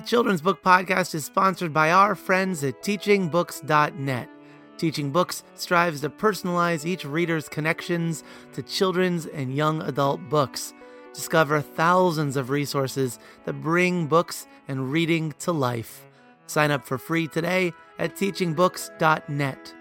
[0.00, 4.30] The Children's Book Podcast is sponsored by our friends at teachingbooks.net.
[4.78, 10.72] Teaching Books strives to personalize each reader's connections to children's and young adult books.
[11.12, 16.06] Discover thousands of resources that bring books and reading to life.
[16.46, 19.74] Sign up for free today at teachingbooks.net.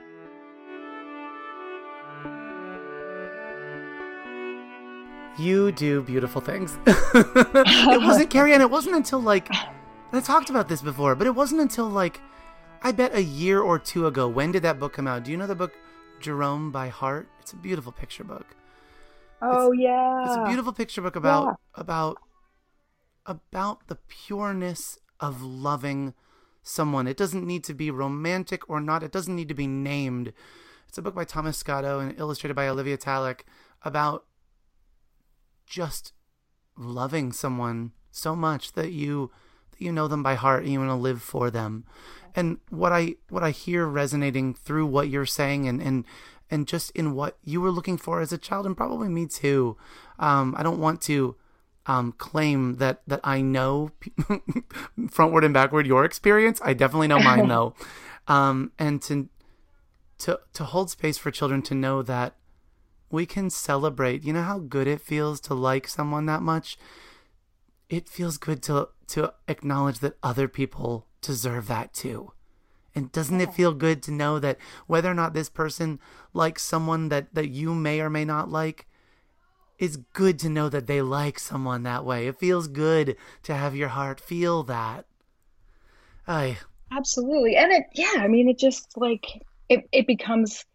[5.37, 6.77] You do beautiful things.
[6.85, 9.47] it wasn't Kari Anne, it wasn't until like
[10.11, 12.19] I talked about this before, but it wasn't until like
[12.81, 14.27] I bet a year or two ago.
[14.27, 15.23] When did that book come out?
[15.23, 15.73] Do you know the book
[16.19, 17.27] Jerome by Heart?
[17.41, 18.55] It's a beautiful picture book.
[19.41, 20.25] Oh it's, yeah.
[20.25, 21.53] It's a beautiful picture book about yeah.
[21.75, 22.17] about
[23.25, 26.13] about the pureness of loving
[26.63, 27.07] someone.
[27.07, 29.03] It doesn't need to be romantic or not.
[29.03, 30.33] It doesn't need to be named.
[30.87, 33.41] It's a book by Thomas Scotto and illustrated by Olivia Tallec
[33.83, 34.25] about
[35.67, 36.13] just
[36.75, 39.29] loving someone so much that you
[39.79, 41.85] you know them by heart and you want to live for them.
[42.35, 46.05] And what I what I hear resonating through what you're saying and and
[46.51, 49.77] and just in what you were looking for as a child and probably me too.
[50.17, 51.35] Um, I don't want to
[51.85, 53.91] um, claim that that I know
[54.99, 56.61] frontward and backward your experience.
[56.63, 57.73] I definitely know mine though,
[58.27, 59.27] um, and to
[60.19, 62.35] to to hold space for children to know that
[63.09, 64.23] we can celebrate.
[64.23, 66.77] You know how good it feels to like someone that much.
[67.89, 72.31] It feels good to to acknowledge that other people deserve that too.
[72.95, 75.99] And doesn't it feel good to know that whether or not this person
[76.33, 78.87] likes someone that, that you may or may not like,
[79.77, 82.27] it's good to know that they like someone that way.
[82.27, 85.05] It feels good to have your heart feel that.
[86.27, 86.57] I
[86.91, 87.55] absolutely.
[87.55, 89.25] And it yeah, I mean it just like
[89.69, 90.65] it, it becomes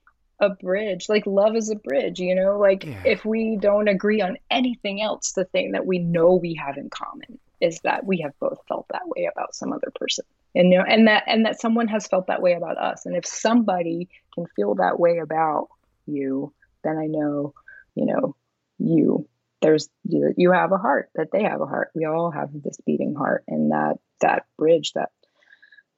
[0.41, 1.09] a bridge.
[1.09, 2.59] Like love is a bridge, you know?
[2.59, 3.03] Like yeah.
[3.05, 6.91] if we don't agree on anything else, the thing that we know we have in
[6.91, 10.25] common is that we have both felt that way about some other person.
[10.55, 13.17] and you know and that and that someone has felt that way about us and
[13.17, 15.69] if somebody can feel that way about
[16.07, 17.55] you then i know
[17.95, 18.37] you know
[18.79, 19.27] you
[19.63, 23.15] there's you have a heart that they have a heart we all have this beating
[23.15, 25.11] heart and that that bridge that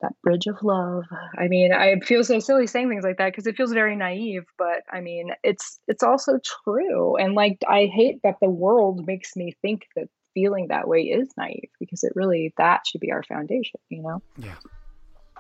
[0.01, 1.05] that bridge of love
[1.39, 4.45] i mean i feel so silly saying things like that because it feels very naive
[4.59, 9.37] but i mean it's it's also true and like i hate that the world makes
[9.37, 13.23] me think that feeling that way is naive because it really that should be our
[13.23, 14.57] foundation you know yeah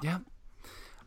[0.02, 0.18] yeah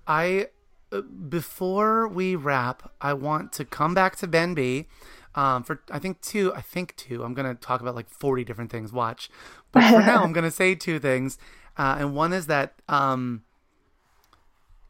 [0.08, 0.48] i
[0.92, 4.88] uh, before we wrap i want to come back to ben b
[5.36, 7.24] um, for I think two, I think two.
[7.24, 8.92] I'm gonna talk about like 40 different things.
[8.92, 9.30] Watch,
[9.72, 11.38] but for now, I'm gonna say two things.
[11.80, 13.42] Uh, and one is that um,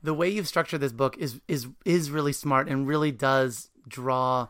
[0.01, 4.47] the way you've structured this book is is is really smart and really does draw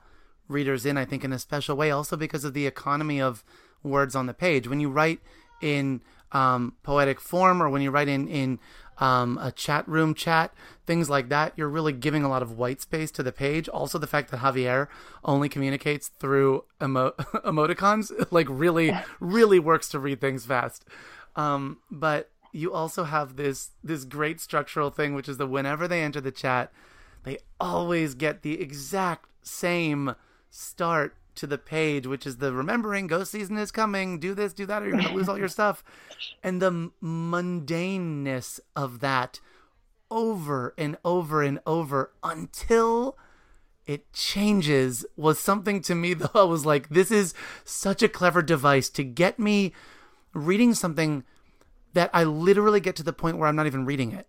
[0.47, 0.97] readers in.
[0.97, 3.43] I think in a special way, also because of the economy of
[3.83, 4.69] words on the page.
[4.69, 5.19] When you write
[5.61, 8.59] in um, poetic form, or when you write in in
[8.99, 10.53] um, a chat room chat,
[10.85, 13.67] things like that, you're really giving a lot of white space to the page.
[13.67, 14.87] Also, the fact that Javier
[15.25, 17.11] only communicates through emo-
[17.45, 20.85] emoticons, like really, really works to read things fast.
[21.35, 26.01] Um, but you also have this this great structural thing, which is that whenever they
[26.01, 26.71] enter the chat,
[27.23, 30.15] they always get the exact same
[30.49, 34.19] start to the page, which is the remembering ghost season is coming.
[34.19, 35.83] Do this, do that, or you're gonna lose all your stuff.
[36.43, 39.39] And the mundaneness of that
[40.11, 43.17] over and over and over until
[43.85, 48.41] it changes was something to me though I was like, this is such a clever
[48.41, 49.73] device to get me
[50.33, 51.23] reading something
[51.93, 54.27] that I literally get to the point where I'm not even reading it.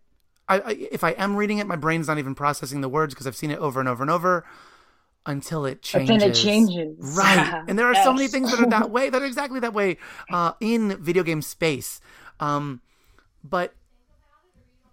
[0.48, 3.26] I, I if I am reading it, my brain's not even processing the words because
[3.26, 4.44] I've seen it over and over and over
[5.26, 6.08] until it changes.
[6.08, 7.16] But then it changes.
[7.16, 7.64] Right.
[7.68, 8.04] And there are yes.
[8.04, 9.98] so many things that are that way, that are exactly that way
[10.32, 12.00] uh, in video game space.
[12.40, 12.80] Um,
[13.44, 13.74] but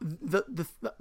[0.02, 0.94] the, the, the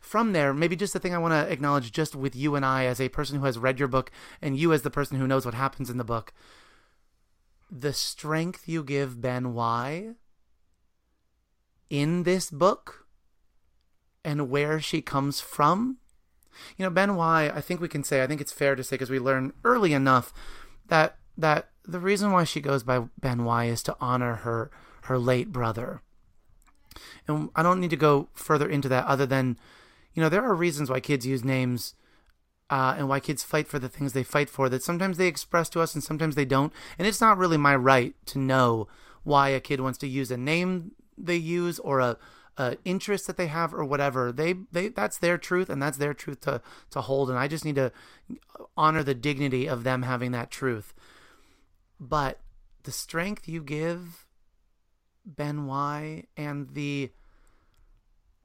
[0.00, 2.84] from there, maybe just the thing I want to acknowledge just with you and I
[2.84, 4.10] as a person who has read your book
[4.42, 6.32] and you as the person who knows what happens in the book
[7.76, 10.12] the strength you give Ben Y
[11.90, 13.06] in this book
[14.24, 15.98] and where she comes from.
[16.76, 18.94] You know, Ben Y, I think we can say, I think it's fair to say,
[18.94, 20.32] because we learn early enough
[20.86, 24.70] that that the reason why she goes by Ben Y is to honor her
[25.02, 26.00] her late brother.
[27.26, 29.58] And I don't need to go further into that other than,
[30.14, 31.94] you know, there are reasons why kids use names
[32.70, 35.68] uh, and why kids fight for the things they fight for that sometimes they express
[35.70, 36.72] to us and sometimes they don't.
[36.98, 38.88] And it's not really my right to know
[39.22, 42.16] why a kid wants to use a name they use or a,
[42.56, 44.32] a interest that they have or whatever.
[44.32, 46.60] They they that's their truth and that's their truth to
[46.90, 47.30] to hold.
[47.30, 47.92] And I just need to
[48.76, 50.94] honor the dignity of them having that truth.
[52.00, 52.40] But
[52.82, 54.26] the strength you give
[55.24, 57.10] Ben Y and the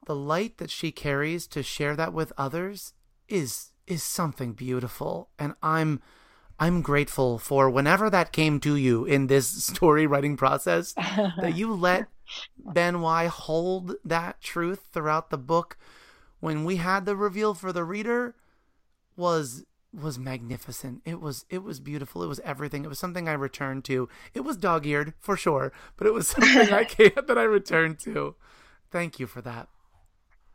[0.05, 2.93] the light that she carries to share that with others
[3.27, 6.01] is is something beautiful and i'm
[6.59, 11.73] i'm grateful for whenever that came to you in this story writing process that you
[11.73, 12.07] let
[12.57, 15.77] ben y hold that truth throughout the book.
[16.39, 18.35] When we had the reveal for the reader
[19.15, 21.01] was was magnificent.
[21.05, 22.23] It was it was beautiful.
[22.23, 22.85] It was everything.
[22.85, 24.07] It was something i returned to.
[24.33, 28.35] It was dog-eared for sure but it was something i can't that i returned to.
[28.91, 29.69] Thank you for that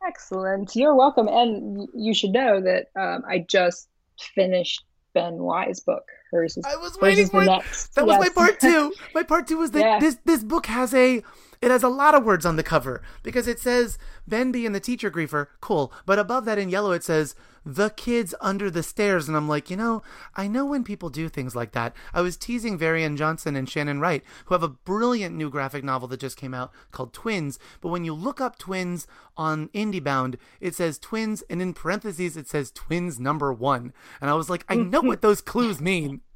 [0.07, 0.75] Excellent.
[0.75, 1.27] You're welcome.
[1.27, 3.87] And you should know that um, I just
[4.17, 4.83] finished
[5.13, 6.03] Ben Y's book.
[6.31, 7.95] Hers is, I was waiting for next.
[7.95, 8.93] That was my part two.
[9.15, 9.99] My part two was that yeah.
[9.99, 11.23] this this book has a
[11.61, 13.97] it has a lot of words on the cover because it says
[14.27, 15.93] Ben B and the teacher griefer, cool.
[16.05, 17.35] But above that in yellow it says
[17.65, 19.27] the kids under the stairs.
[19.27, 20.03] And I'm like, you know,
[20.35, 21.95] I know when people do things like that.
[22.13, 26.07] I was teasing Varian Johnson and Shannon Wright, who have a brilliant new graphic novel
[26.09, 27.57] that just came out called Twins.
[27.81, 32.47] But when you look up Twins on IndieBound, it says Twins, and in parentheses, it
[32.47, 33.93] says Twins number one.
[34.21, 36.21] And I was like, I know what those clues mean.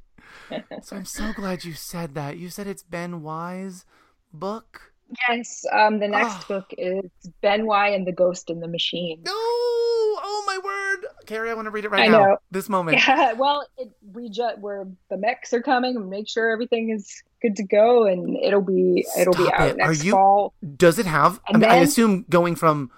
[0.82, 2.36] So I'm so glad you said that.
[2.36, 3.84] You said it's Ben Y's
[4.32, 4.89] book.
[5.28, 6.44] Yes, um, the next oh.
[6.48, 9.20] book is Ben Y and the Ghost in the Machine.
[9.24, 12.24] No, oh my word, Kari, I want to read it right I now.
[12.24, 12.36] Know.
[12.50, 12.98] This moment.
[13.06, 17.22] Yeah, well, it, we just where the mechs are coming and make sure everything is
[17.42, 19.76] good to go, and it'll be it'll Stop be out it.
[19.78, 20.54] next you, fall.
[20.76, 21.40] Does it have?
[21.48, 22.90] I, mean, then, I assume going from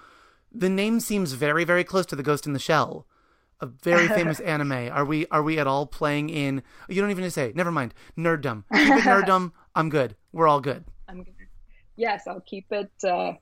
[0.52, 3.06] the name seems very very close to the Ghost in the Shell
[3.62, 4.90] a very famous anime.
[4.92, 6.62] Are we are we at all playing in?
[6.88, 7.52] You don't even say.
[7.54, 7.94] Never mind.
[8.18, 8.64] Nerddom.
[8.74, 9.52] Keep it nerddom.
[9.74, 10.16] I'm good.
[10.32, 10.84] We're all good.
[11.96, 12.90] Yes, I'll keep it.
[13.04, 13.34] Uh,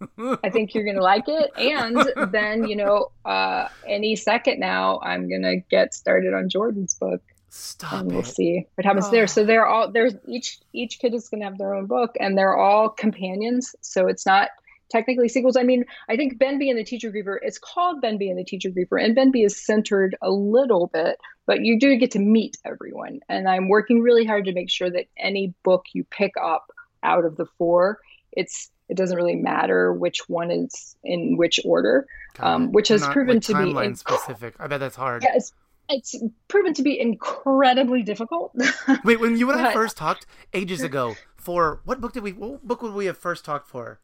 [0.42, 1.50] I think you're going to like it.
[1.56, 6.94] And then, you know, uh, any second now, I'm going to get started on Jordan's
[6.94, 7.22] book.
[7.50, 8.26] Stop and we'll it.
[8.26, 9.10] see what happens oh.
[9.10, 9.26] there.
[9.26, 12.38] So they're all there's each each kid is going to have their own book, and
[12.38, 13.74] they're all companions.
[13.80, 14.50] So it's not
[14.90, 15.56] technically sequels.
[15.56, 18.38] I mean, I think Ben B and the Teacher Griefer, it's called Ben B and
[18.38, 22.12] the Teacher Griefer, and Ben B is centered a little bit, but you do get
[22.12, 23.20] to meet everyone.
[23.28, 26.70] And I'm working really hard to make sure that any book you pick up
[27.02, 27.98] out of the four,
[28.32, 32.06] it's it doesn't really matter which one is in which order,
[32.40, 34.54] um, which has Not, proven like, to be timeline specific.
[34.58, 35.22] I bet that's hard.
[35.22, 35.52] Yeah, it's,
[35.88, 36.16] it's
[36.48, 38.52] proven to be incredibly difficult.
[39.04, 42.32] Wait, when you and I first talked ages ago for what book did we?
[42.32, 44.00] What book would we have first talked for?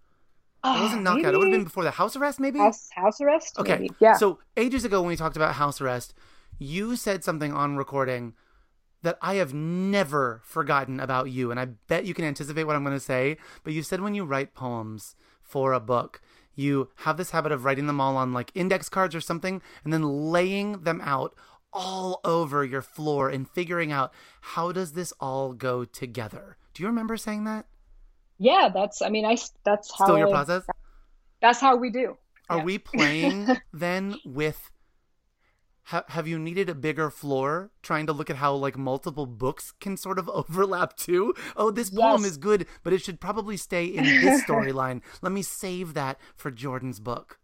[0.65, 1.35] It wasn't knockout.
[1.35, 2.59] It would have been before the house arrest, maybe.
[2.59, 3.59] house house arrest.
[3.59, 3.79] Okay.
[3.79, 3.91] maybe.
[4.01, 4.15] Yeah.
[4.15, 6.15] So ages ago, when we talked about house arrest,
[6.59, 8.35] you said something on recording
[9.07, 12.83] that I have never forgotten about you, and I bet you can anticipate what I'm
[12.85, 13.37] going to say.
[13.63, 16.21] But you said when you write poems for a book,
[16.57, 19.93] you have this habit of writing them all on like index cards or something, and
[19.93, 21.35] then laying them out
[21.73, 26.57] all over your floor and figuring out how does this all go together.
[26.75, 27.67] Do you remember saying that?
[28.39, 29.03] yeah, that's.
[29.03, 29.37] I mean, I.
[29.65, 30.07] That's how.
[30.07, 30.63] Still your I- process?
[31.41, 32.17] That's how we do.
[32.51, 32.65] Are Yeah.
[32.65, 34.71] we playing then with?
[35.91, 39.73] Ha- have you needed a bigger floor trying to look at how like multiple books
[39.81, 41.33] can sort of overlap too?
[41.57, 45.01] Oh, this poem is good, but it should probably stay in this storyline.
[45.23, 47.39] Let me save that for Jordan's book.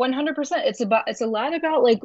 [0.00, 0.62] Hundred percent.
[0.66, 1.04] It's about.
[1.06, 2.00] It's a lot about like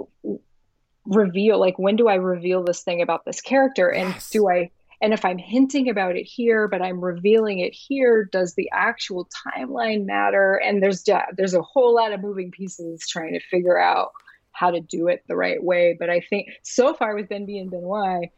[1.06, 1.60] reveal.
[1.60, 4.30] Like when do I reveal this thing about this character, and Yes.
[4.30, 4.72] do I?
[5.04, 9.28] And if I'm hinting about it here, but I'm revealing it here, does the actual
[9.48, 10.62] timeline matter?
[10.64, 11.04] And there's
[11.36, 14.12] there's a whole lot of moving pieces trying to figure out
[14.52, 15.96] how to do it the right way.
[15.98, 18.32] But I think so far with Ben B and Ben Y,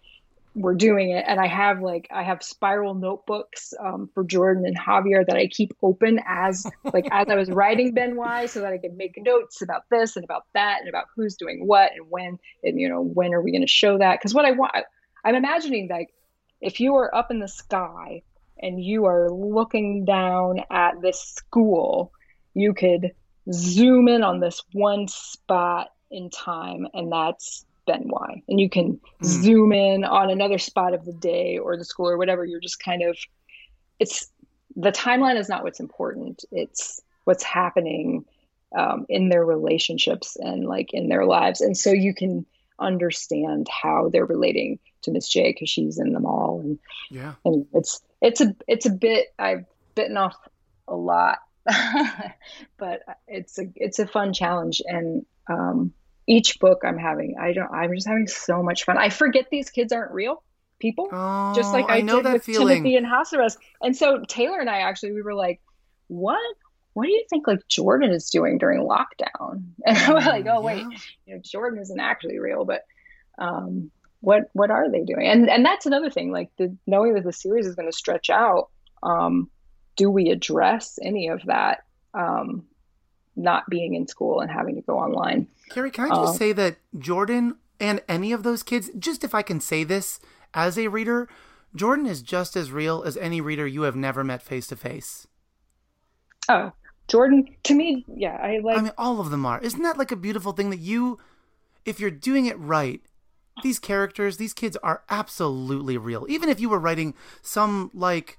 [0.55, 1.25] we're doing it.
[1.27, 5.47] And I have like I have spiral notebooks um, for Jordan and Javier that I
[5.47, 9.15] keep open as like as I was writing Ben Y, so that I could make
[9.17, 12.89] notes about this and about that and about who's doing what and when and you
[12.89, 14.19] know when are we going to show that?
[14.19, 14.73] Because what I want,
[15.23, 16.09] I'm imagining like
[16.61, 18.21] if you are up in the sky
[18.59, 22.11] and you are looking down at this school,
[22.53, 23.11] you could
[23.51, 28.41] zoom in on this one spot in time, and that's Ben Y.
[28.47, 29.25] And you can Mm.
[29.25, 32.45] zoom in on another spot of the day or the school or whatever.
[32.45, 33.17] You're just kind of,
[33.99, 34.31] it's
[34.75, 36.43] the timeline is not what's important.
[36.51, 38.25] It's what's happening
[38.77, 41.61] um, in their relationships and like in their lives.
[41.61, 42.45] And so you can
[42.79, 46.59] understand how they're relating to Miss J because she's in them all.
[46.59, 46.79] And
[47.11, 47.33] Yeah.
[47.45, 50.35] and it's it's a it's a bit I've bitten off
[50.87, 51.37] a lot,
[52.77, 54.81] but it's a it's a fun challenge.
[54.85, 55.93] And um,
[56.27, 58.97] each book I'm having, I don't I'm just having so much fun.
[58.97, 60.43] I forget these kids aren't real
[60.79, 62.77] people, Oh, just like I, know did that with feeling.
[62.77, 63.57] Timothy and House Arrest.
[63.81, 65.61] And so Taylor and I actually we were like,
[66.07, 66.39] what?
[66.93, 69.63] What do you think like Jordan is doing during lockdown?
[69.85, 70.97] And we're like, oh wait, Yeah.
[71.25, 72.81] you know, Jordan isn't actually real, but
[73.39, 73.89] um,
[74.21, 75.27] what what are they doing?
[75.27, 76.31] And and that's another thing.
[76.31, 78.69] Like the, knowing that the series is going to stretch out,
[79.01, 79.49] um,
[79.95, 81.79] do we address any of that?
[82.13, 82.65] Um,
[83.35, 85.47] not being in school and having to go online.
[85.69, 89.33] Kari, can I just Uh, say that Jordan and any of those kids, just if
[89.33, 90.19] I can say this
[90.53, 91.27] as a reader,
[91.75, 95.27] Jordan is just as real as any reader you have never met face to face.
[96.47, 96.71] Oh,
[97.07, 98.77] Jordan, to me, yeah, I like.
[98.77, 99.59] I mean, all of them are.
[99.61, 101.17] Isn't that like a beautiful thing that you,
[101.85, 103.01] if you're doing it right,
[103.61, 106.25] these characters, these kids are absolutely real.
[106.29, 108.37] Even if you were writing some like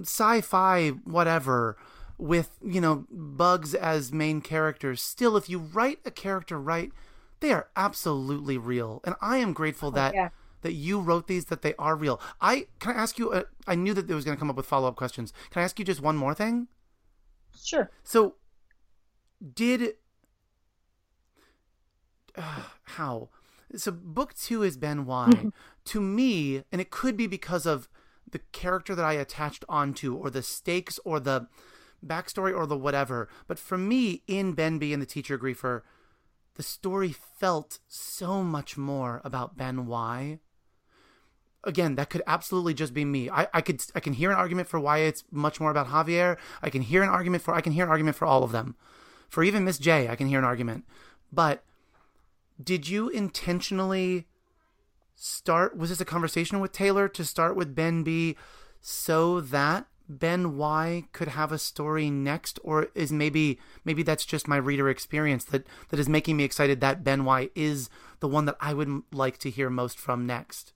[0.00, 1.76] sci-fi whatever
[2.18, 6.90] with, you know, bugs as main characters, still if you write a character right,
[7.40, 9.00] they are absolutely real.
[9.04, 10.30] And I am grateful that yeah.
[10.62, 12.20] that you wrote these that they are real.
[12.40, 14.56] I can I ask you a, I knew that it was going to come up
[14.56, 15.32] with follow-up questions.
[15.50, 16.68] Can I ask you just one more thing?
[17.62, 17.90] sure.
[18.02, 18.36] So,
[19.54, 19.94] did
[22.36, 23.28] uh, how?
[23.74, 25.50] So, book two is Ben Y.
[25.86, 27.88] to me, and it could be because of
[28.30, 31.46] the character that I attached onto, or the stakes, or the
[32.06, 33.28] backstory, or the whatever.
[33.46, 35.82] But for me, in Ben B and the Teacher Griefer,
[36.54, 40.38] the story felt so much more about Ben Y.
[41.64, 43.28] Again, that could absolutely just be me.
[43.28, 46.38] I, I could I can hear an argument for why it's much more about Javier.
[46.62, 48.76] I can hear an argument for I can hear an argument for all of them.
[49.28, 50.84] For even Miss J, I can hear an argument.
[51.32, 51.64] But
[52.62, 54.26] did you intentionally
[55.14, 58.36] start was this a conversation with Taylor to start with Ben B
[58.80, 64.48] so that Ben Y could have a story next or is maybe maybe that's just
[64.48, 67.90] my reader experience that that is making me excited that Ben Y is
[68.20, 70.72] the one that I would like to hear most from next.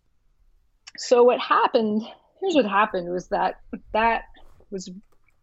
[0.96, 2.02] So what happened?
[2.40, 3.60] Here's what happened was that
[3.92, 4.24] that
[4.70, 4.90] was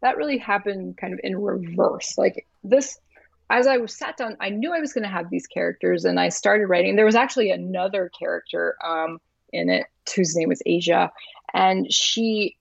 [0.01, 2.17] that really happened kind of in reverse.
[2.17, 2.99] Like this,
[3.49, 6.19] as I was sat down, I knew I was going to have these characters, and
[6.19, 6.95] I started writing.
[6.95, 9.19] There was actually another character um,
[9.51, 9.85] in it
[10.15, 11.11] whose name was Asia,
[11.53, 12.57] and she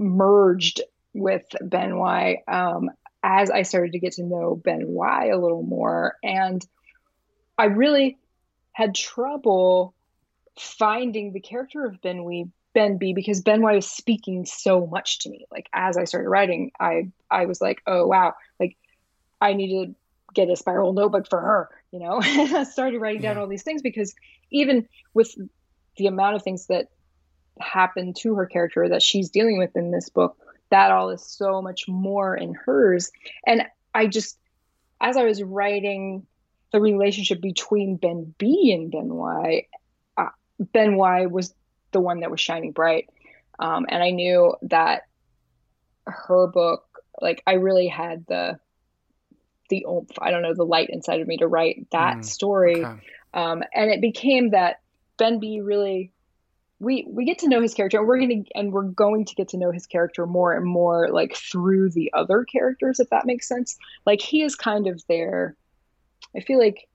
[0.00, 0.80] merged
[1.14, 2.42] with Ben Y.
[2.48, 2.90] Um,
[3.22, 6.16] as I started to get to know Ben Y a little more.
[6.22, 6.64] And
[7.58, 8.18] I really
[8.72, 9.94] had trouble
[10.58, 15.20] finding the character of Ben We Ben B because Ben Y was speaking so much
[15.20, 15.46] to me.
[15.50, 18.76] Like as I started writing, I I was like, oh wow, like
[19.40, 19.94] I need to
[20.32, 22.20] get a spiral notebook for her, you know.
[22.24, 24.14] and I started writing down all these things because
[24.50, 25.34] even with
[25.96, 26.88] the amount of things that
[27.60, 30.36] happen to her character that she's dealing with in this book,
[30.70, 33.10] that all is so much more in hers.
[33.46, 34.38] And I just,
[35.00, 36.26] as I was writing
[36.72, 39.66] the relationship between Ben B and Ben Y,
[40.16, 41.54] uh, Ben Y was
[41.92, 43.08] the one that was shining bright.
[43.58, 45.02] Um, and I knew that
[46.06, 46.84] her book,
[47.20, 48.58] like, I really had the,
[49.68, 52.84] the oomph, I don't know, the light inside of me to write that mm, story.
[52.84, 53.00] Okay.
[53.34, 54.80] Um, and it became that
[55.16, 56.12] Ben B really
[56.80, 59.34] we we get to know his character and we're going to and we're going to
[59.34, 63.26] get to know his character more and more like through the other characters if that
[63.26, 63.76] makes sense.
[64.06, 65.54] Like he is kind of there
[66.36, 66.88] i feel like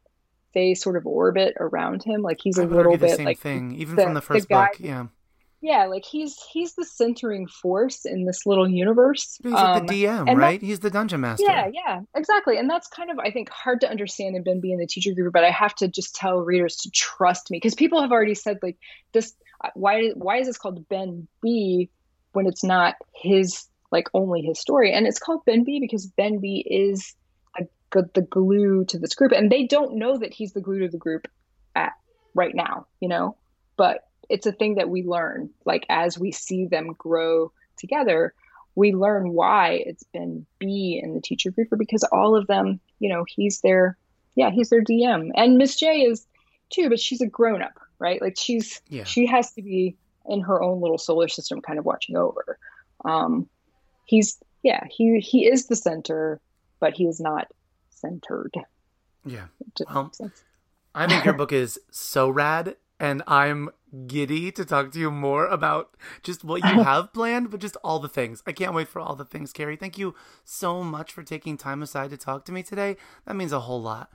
[0.55, 2.21] they sort of orbit around him.
[2.21, 4.79] Like he's a little bit like thing even the, from the first the guy, book
[4.79, 5.07] yeah
[5.65, 10.03] yeah like he's he's the centering force in this little universe he's like um, the
[10.03, 13.49] dm right he's the dungeon master yeah yeah exactly and that's kind of i think
[13.49, 16.37] hard to understand in ben being the Teacher Griefer but i have to just tell
[16.39, 18.77] readers to trust me because people have already said like
[19.11, 19.33] this
[19.73, 21.89] why why is this called Ben B
[22.33, 24.93] when it's not his like only his story?
[24.93, 27.15] And it's called Ben B because Ben B is
[27.57, 27.65] a,
[28.13, 30.97] the glue to this group, and they don't know that he's the glue to the
[30.97, 31.27] group
[31.75, 31.93] at
[32.33, 33.37] right now, you know.
[33.77, 38.33] But it's a thing that we learn, like as we see them grow together,
[38.75, 43.09] we learn why it's Ben B in the Teacher Griefer, because all of them, you
[43.09, 43.97] know, he's their,
[44.35, 46.25] yeah, he's their DM, and Miss J is
[46.69, 48.21] too, but she's a grown up right?
[48.21, 49.03] Like she's yeah.
[49.03, 49.95] she has to be
[50.27, 52.57] in her own little solar system, kind of watching over.
[53.03, 53.47] Um,
[54.05, 56.39] he's yeah, he he is the center,
[56.79, 57.47] but he is not
[57.89, 58.53] centered.
[59.25, 59.45] Yeah.
[59.91, 60.11] Well,
[60.93, 63.69] I think your book is so rad, and I'm
[64.07, 67.99] giddy to talk to you more about just what you have planned, but just all
[67.99, 68.43] the things.
[68.45, 69.75] I can't wait for all the things, Kari.
[69.75, 72.97] Thank you so much for taking time aside to talk to me today.
[73.25, 74.11] That means a whole lot.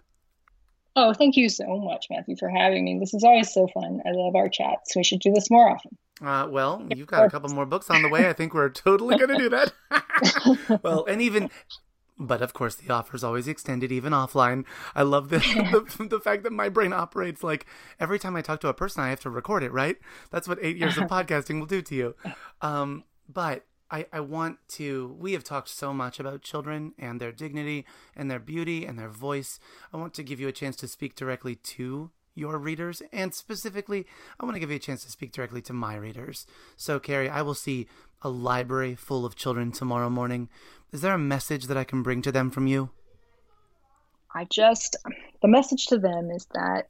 [0.97, 2.99] Oh, thank you so much, Matthew, for having me.
[2.99, 4.01] This is always so fun.
[4.05, 4.97] I love our chats.
[4.97, 5.97] We should do this more often.
[6.23, 8.29] Uh, well, you've got a couple more books on the way.
[8.29, 10.81] I think we're totally going to do that.
[10.83, 11.49] well, and even,
[12.21, 14.65] but of course, the offer is always extended, even offline.
[14.95, 15.39] I love the,
[15.99, 17.67] the, the fact that my brain operates like
[17.99, 19.73] every time I talk to a person, I have to record it.
[19.73, 19.97] Right?
[20.31, 22.15] That's what eight years of podcasting will do to you.
[22.61, 27.33] Um, but I, I want to we have talked so much about children and their
[27.33, 29.59] dignity and their beauty and their voice
[29.93, 34.07] i want to give you a chance to speak directly to your readers and specifically
[34.39, 36.47] i want to give you a chance to speak directly to my readers
[36.77, 37.89] so kari i will see
[38.23, 40.49] a library full of children tomorrow morning.
[40.93, 42.91] Is there a message that i can bring to them from you?
[44.35, 44.97] I just
[45.43, 46.89] the message to them is that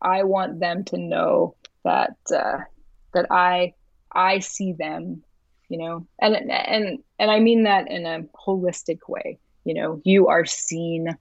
[0.00, 2.58] i want them to know that uh,
[3.14, 3.74] that i
[4.12, 5.22] i see them
[5.68, 9.38] you know and and and i mean that in a holistic way.
[9.64, 11.16] You know you are seen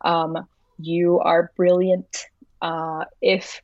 [0.00, 0.46] um,
[0.78, 2.26] you are brilliant
[2.60, 3.62] uh, if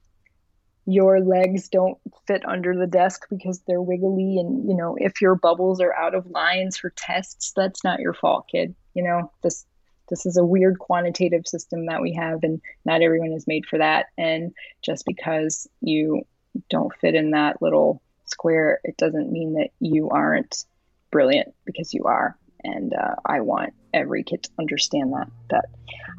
[0.91, 5.35] your legs don't fit under the desk because they're wiggly and you know if your
[5.35, 9.67] bubbles are out of lines for tests that's not your fault kid you know this
[10.09, 13.79] this is a weird quantitative system that we have and not everyone is made for
[13.79, 16.23] that and just because you
[16.71, 20.65] don't fit in that little square, it doesn't mean that you aren't
[21.11, 22.37] brilliant because you are.
[22.65, 25.67] And uh, I want every kid to understand that that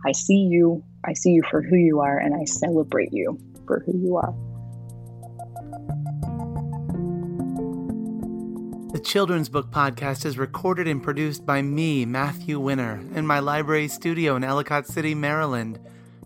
[0.05, 3.81] I see you, I see you for who you are, and I celebrate you for
[3.85, 4.33] who you are.
[8.99, 13.87] The Children's Book Podcast is recorded and produced by me, Matthew Winner, in my library
[13.87, 15.79] studio in Ellicott City, Maryland.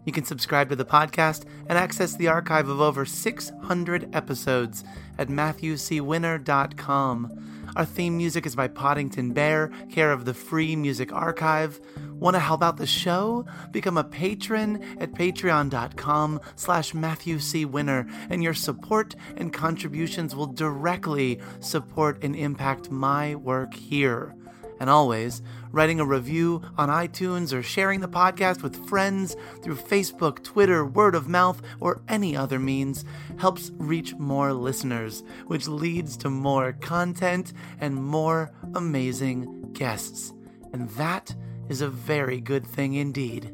[0.05, 4.84] You can subscribe to the podcast and access the archive of over 600 episodes
[5.19, 7.62] at MatthewCWinner.com.
[7.76, 11.80] Our theme music is by Poddington Bear, care of the Free Music Archive.
[12.11, 13.45] Want to help out the show?
[13.71, 17.65] Become a patron at patreon.com slash Matthew C.
[17.65, 24.36] Winner, and your support and contributions will directly support and impact my work here
[24.80, 30.43] and always writing a review on iTunes or sharing the podcast with friends through Facebook,
[30.43, 33.03] Twitter, word of mouth, or any other means
[33.39, 40.34] helps reach more listeners, which leads to more content and more amazing guests.
[40.74, 41.36] And that
[41.69, 43.53] is a very good thing indeed.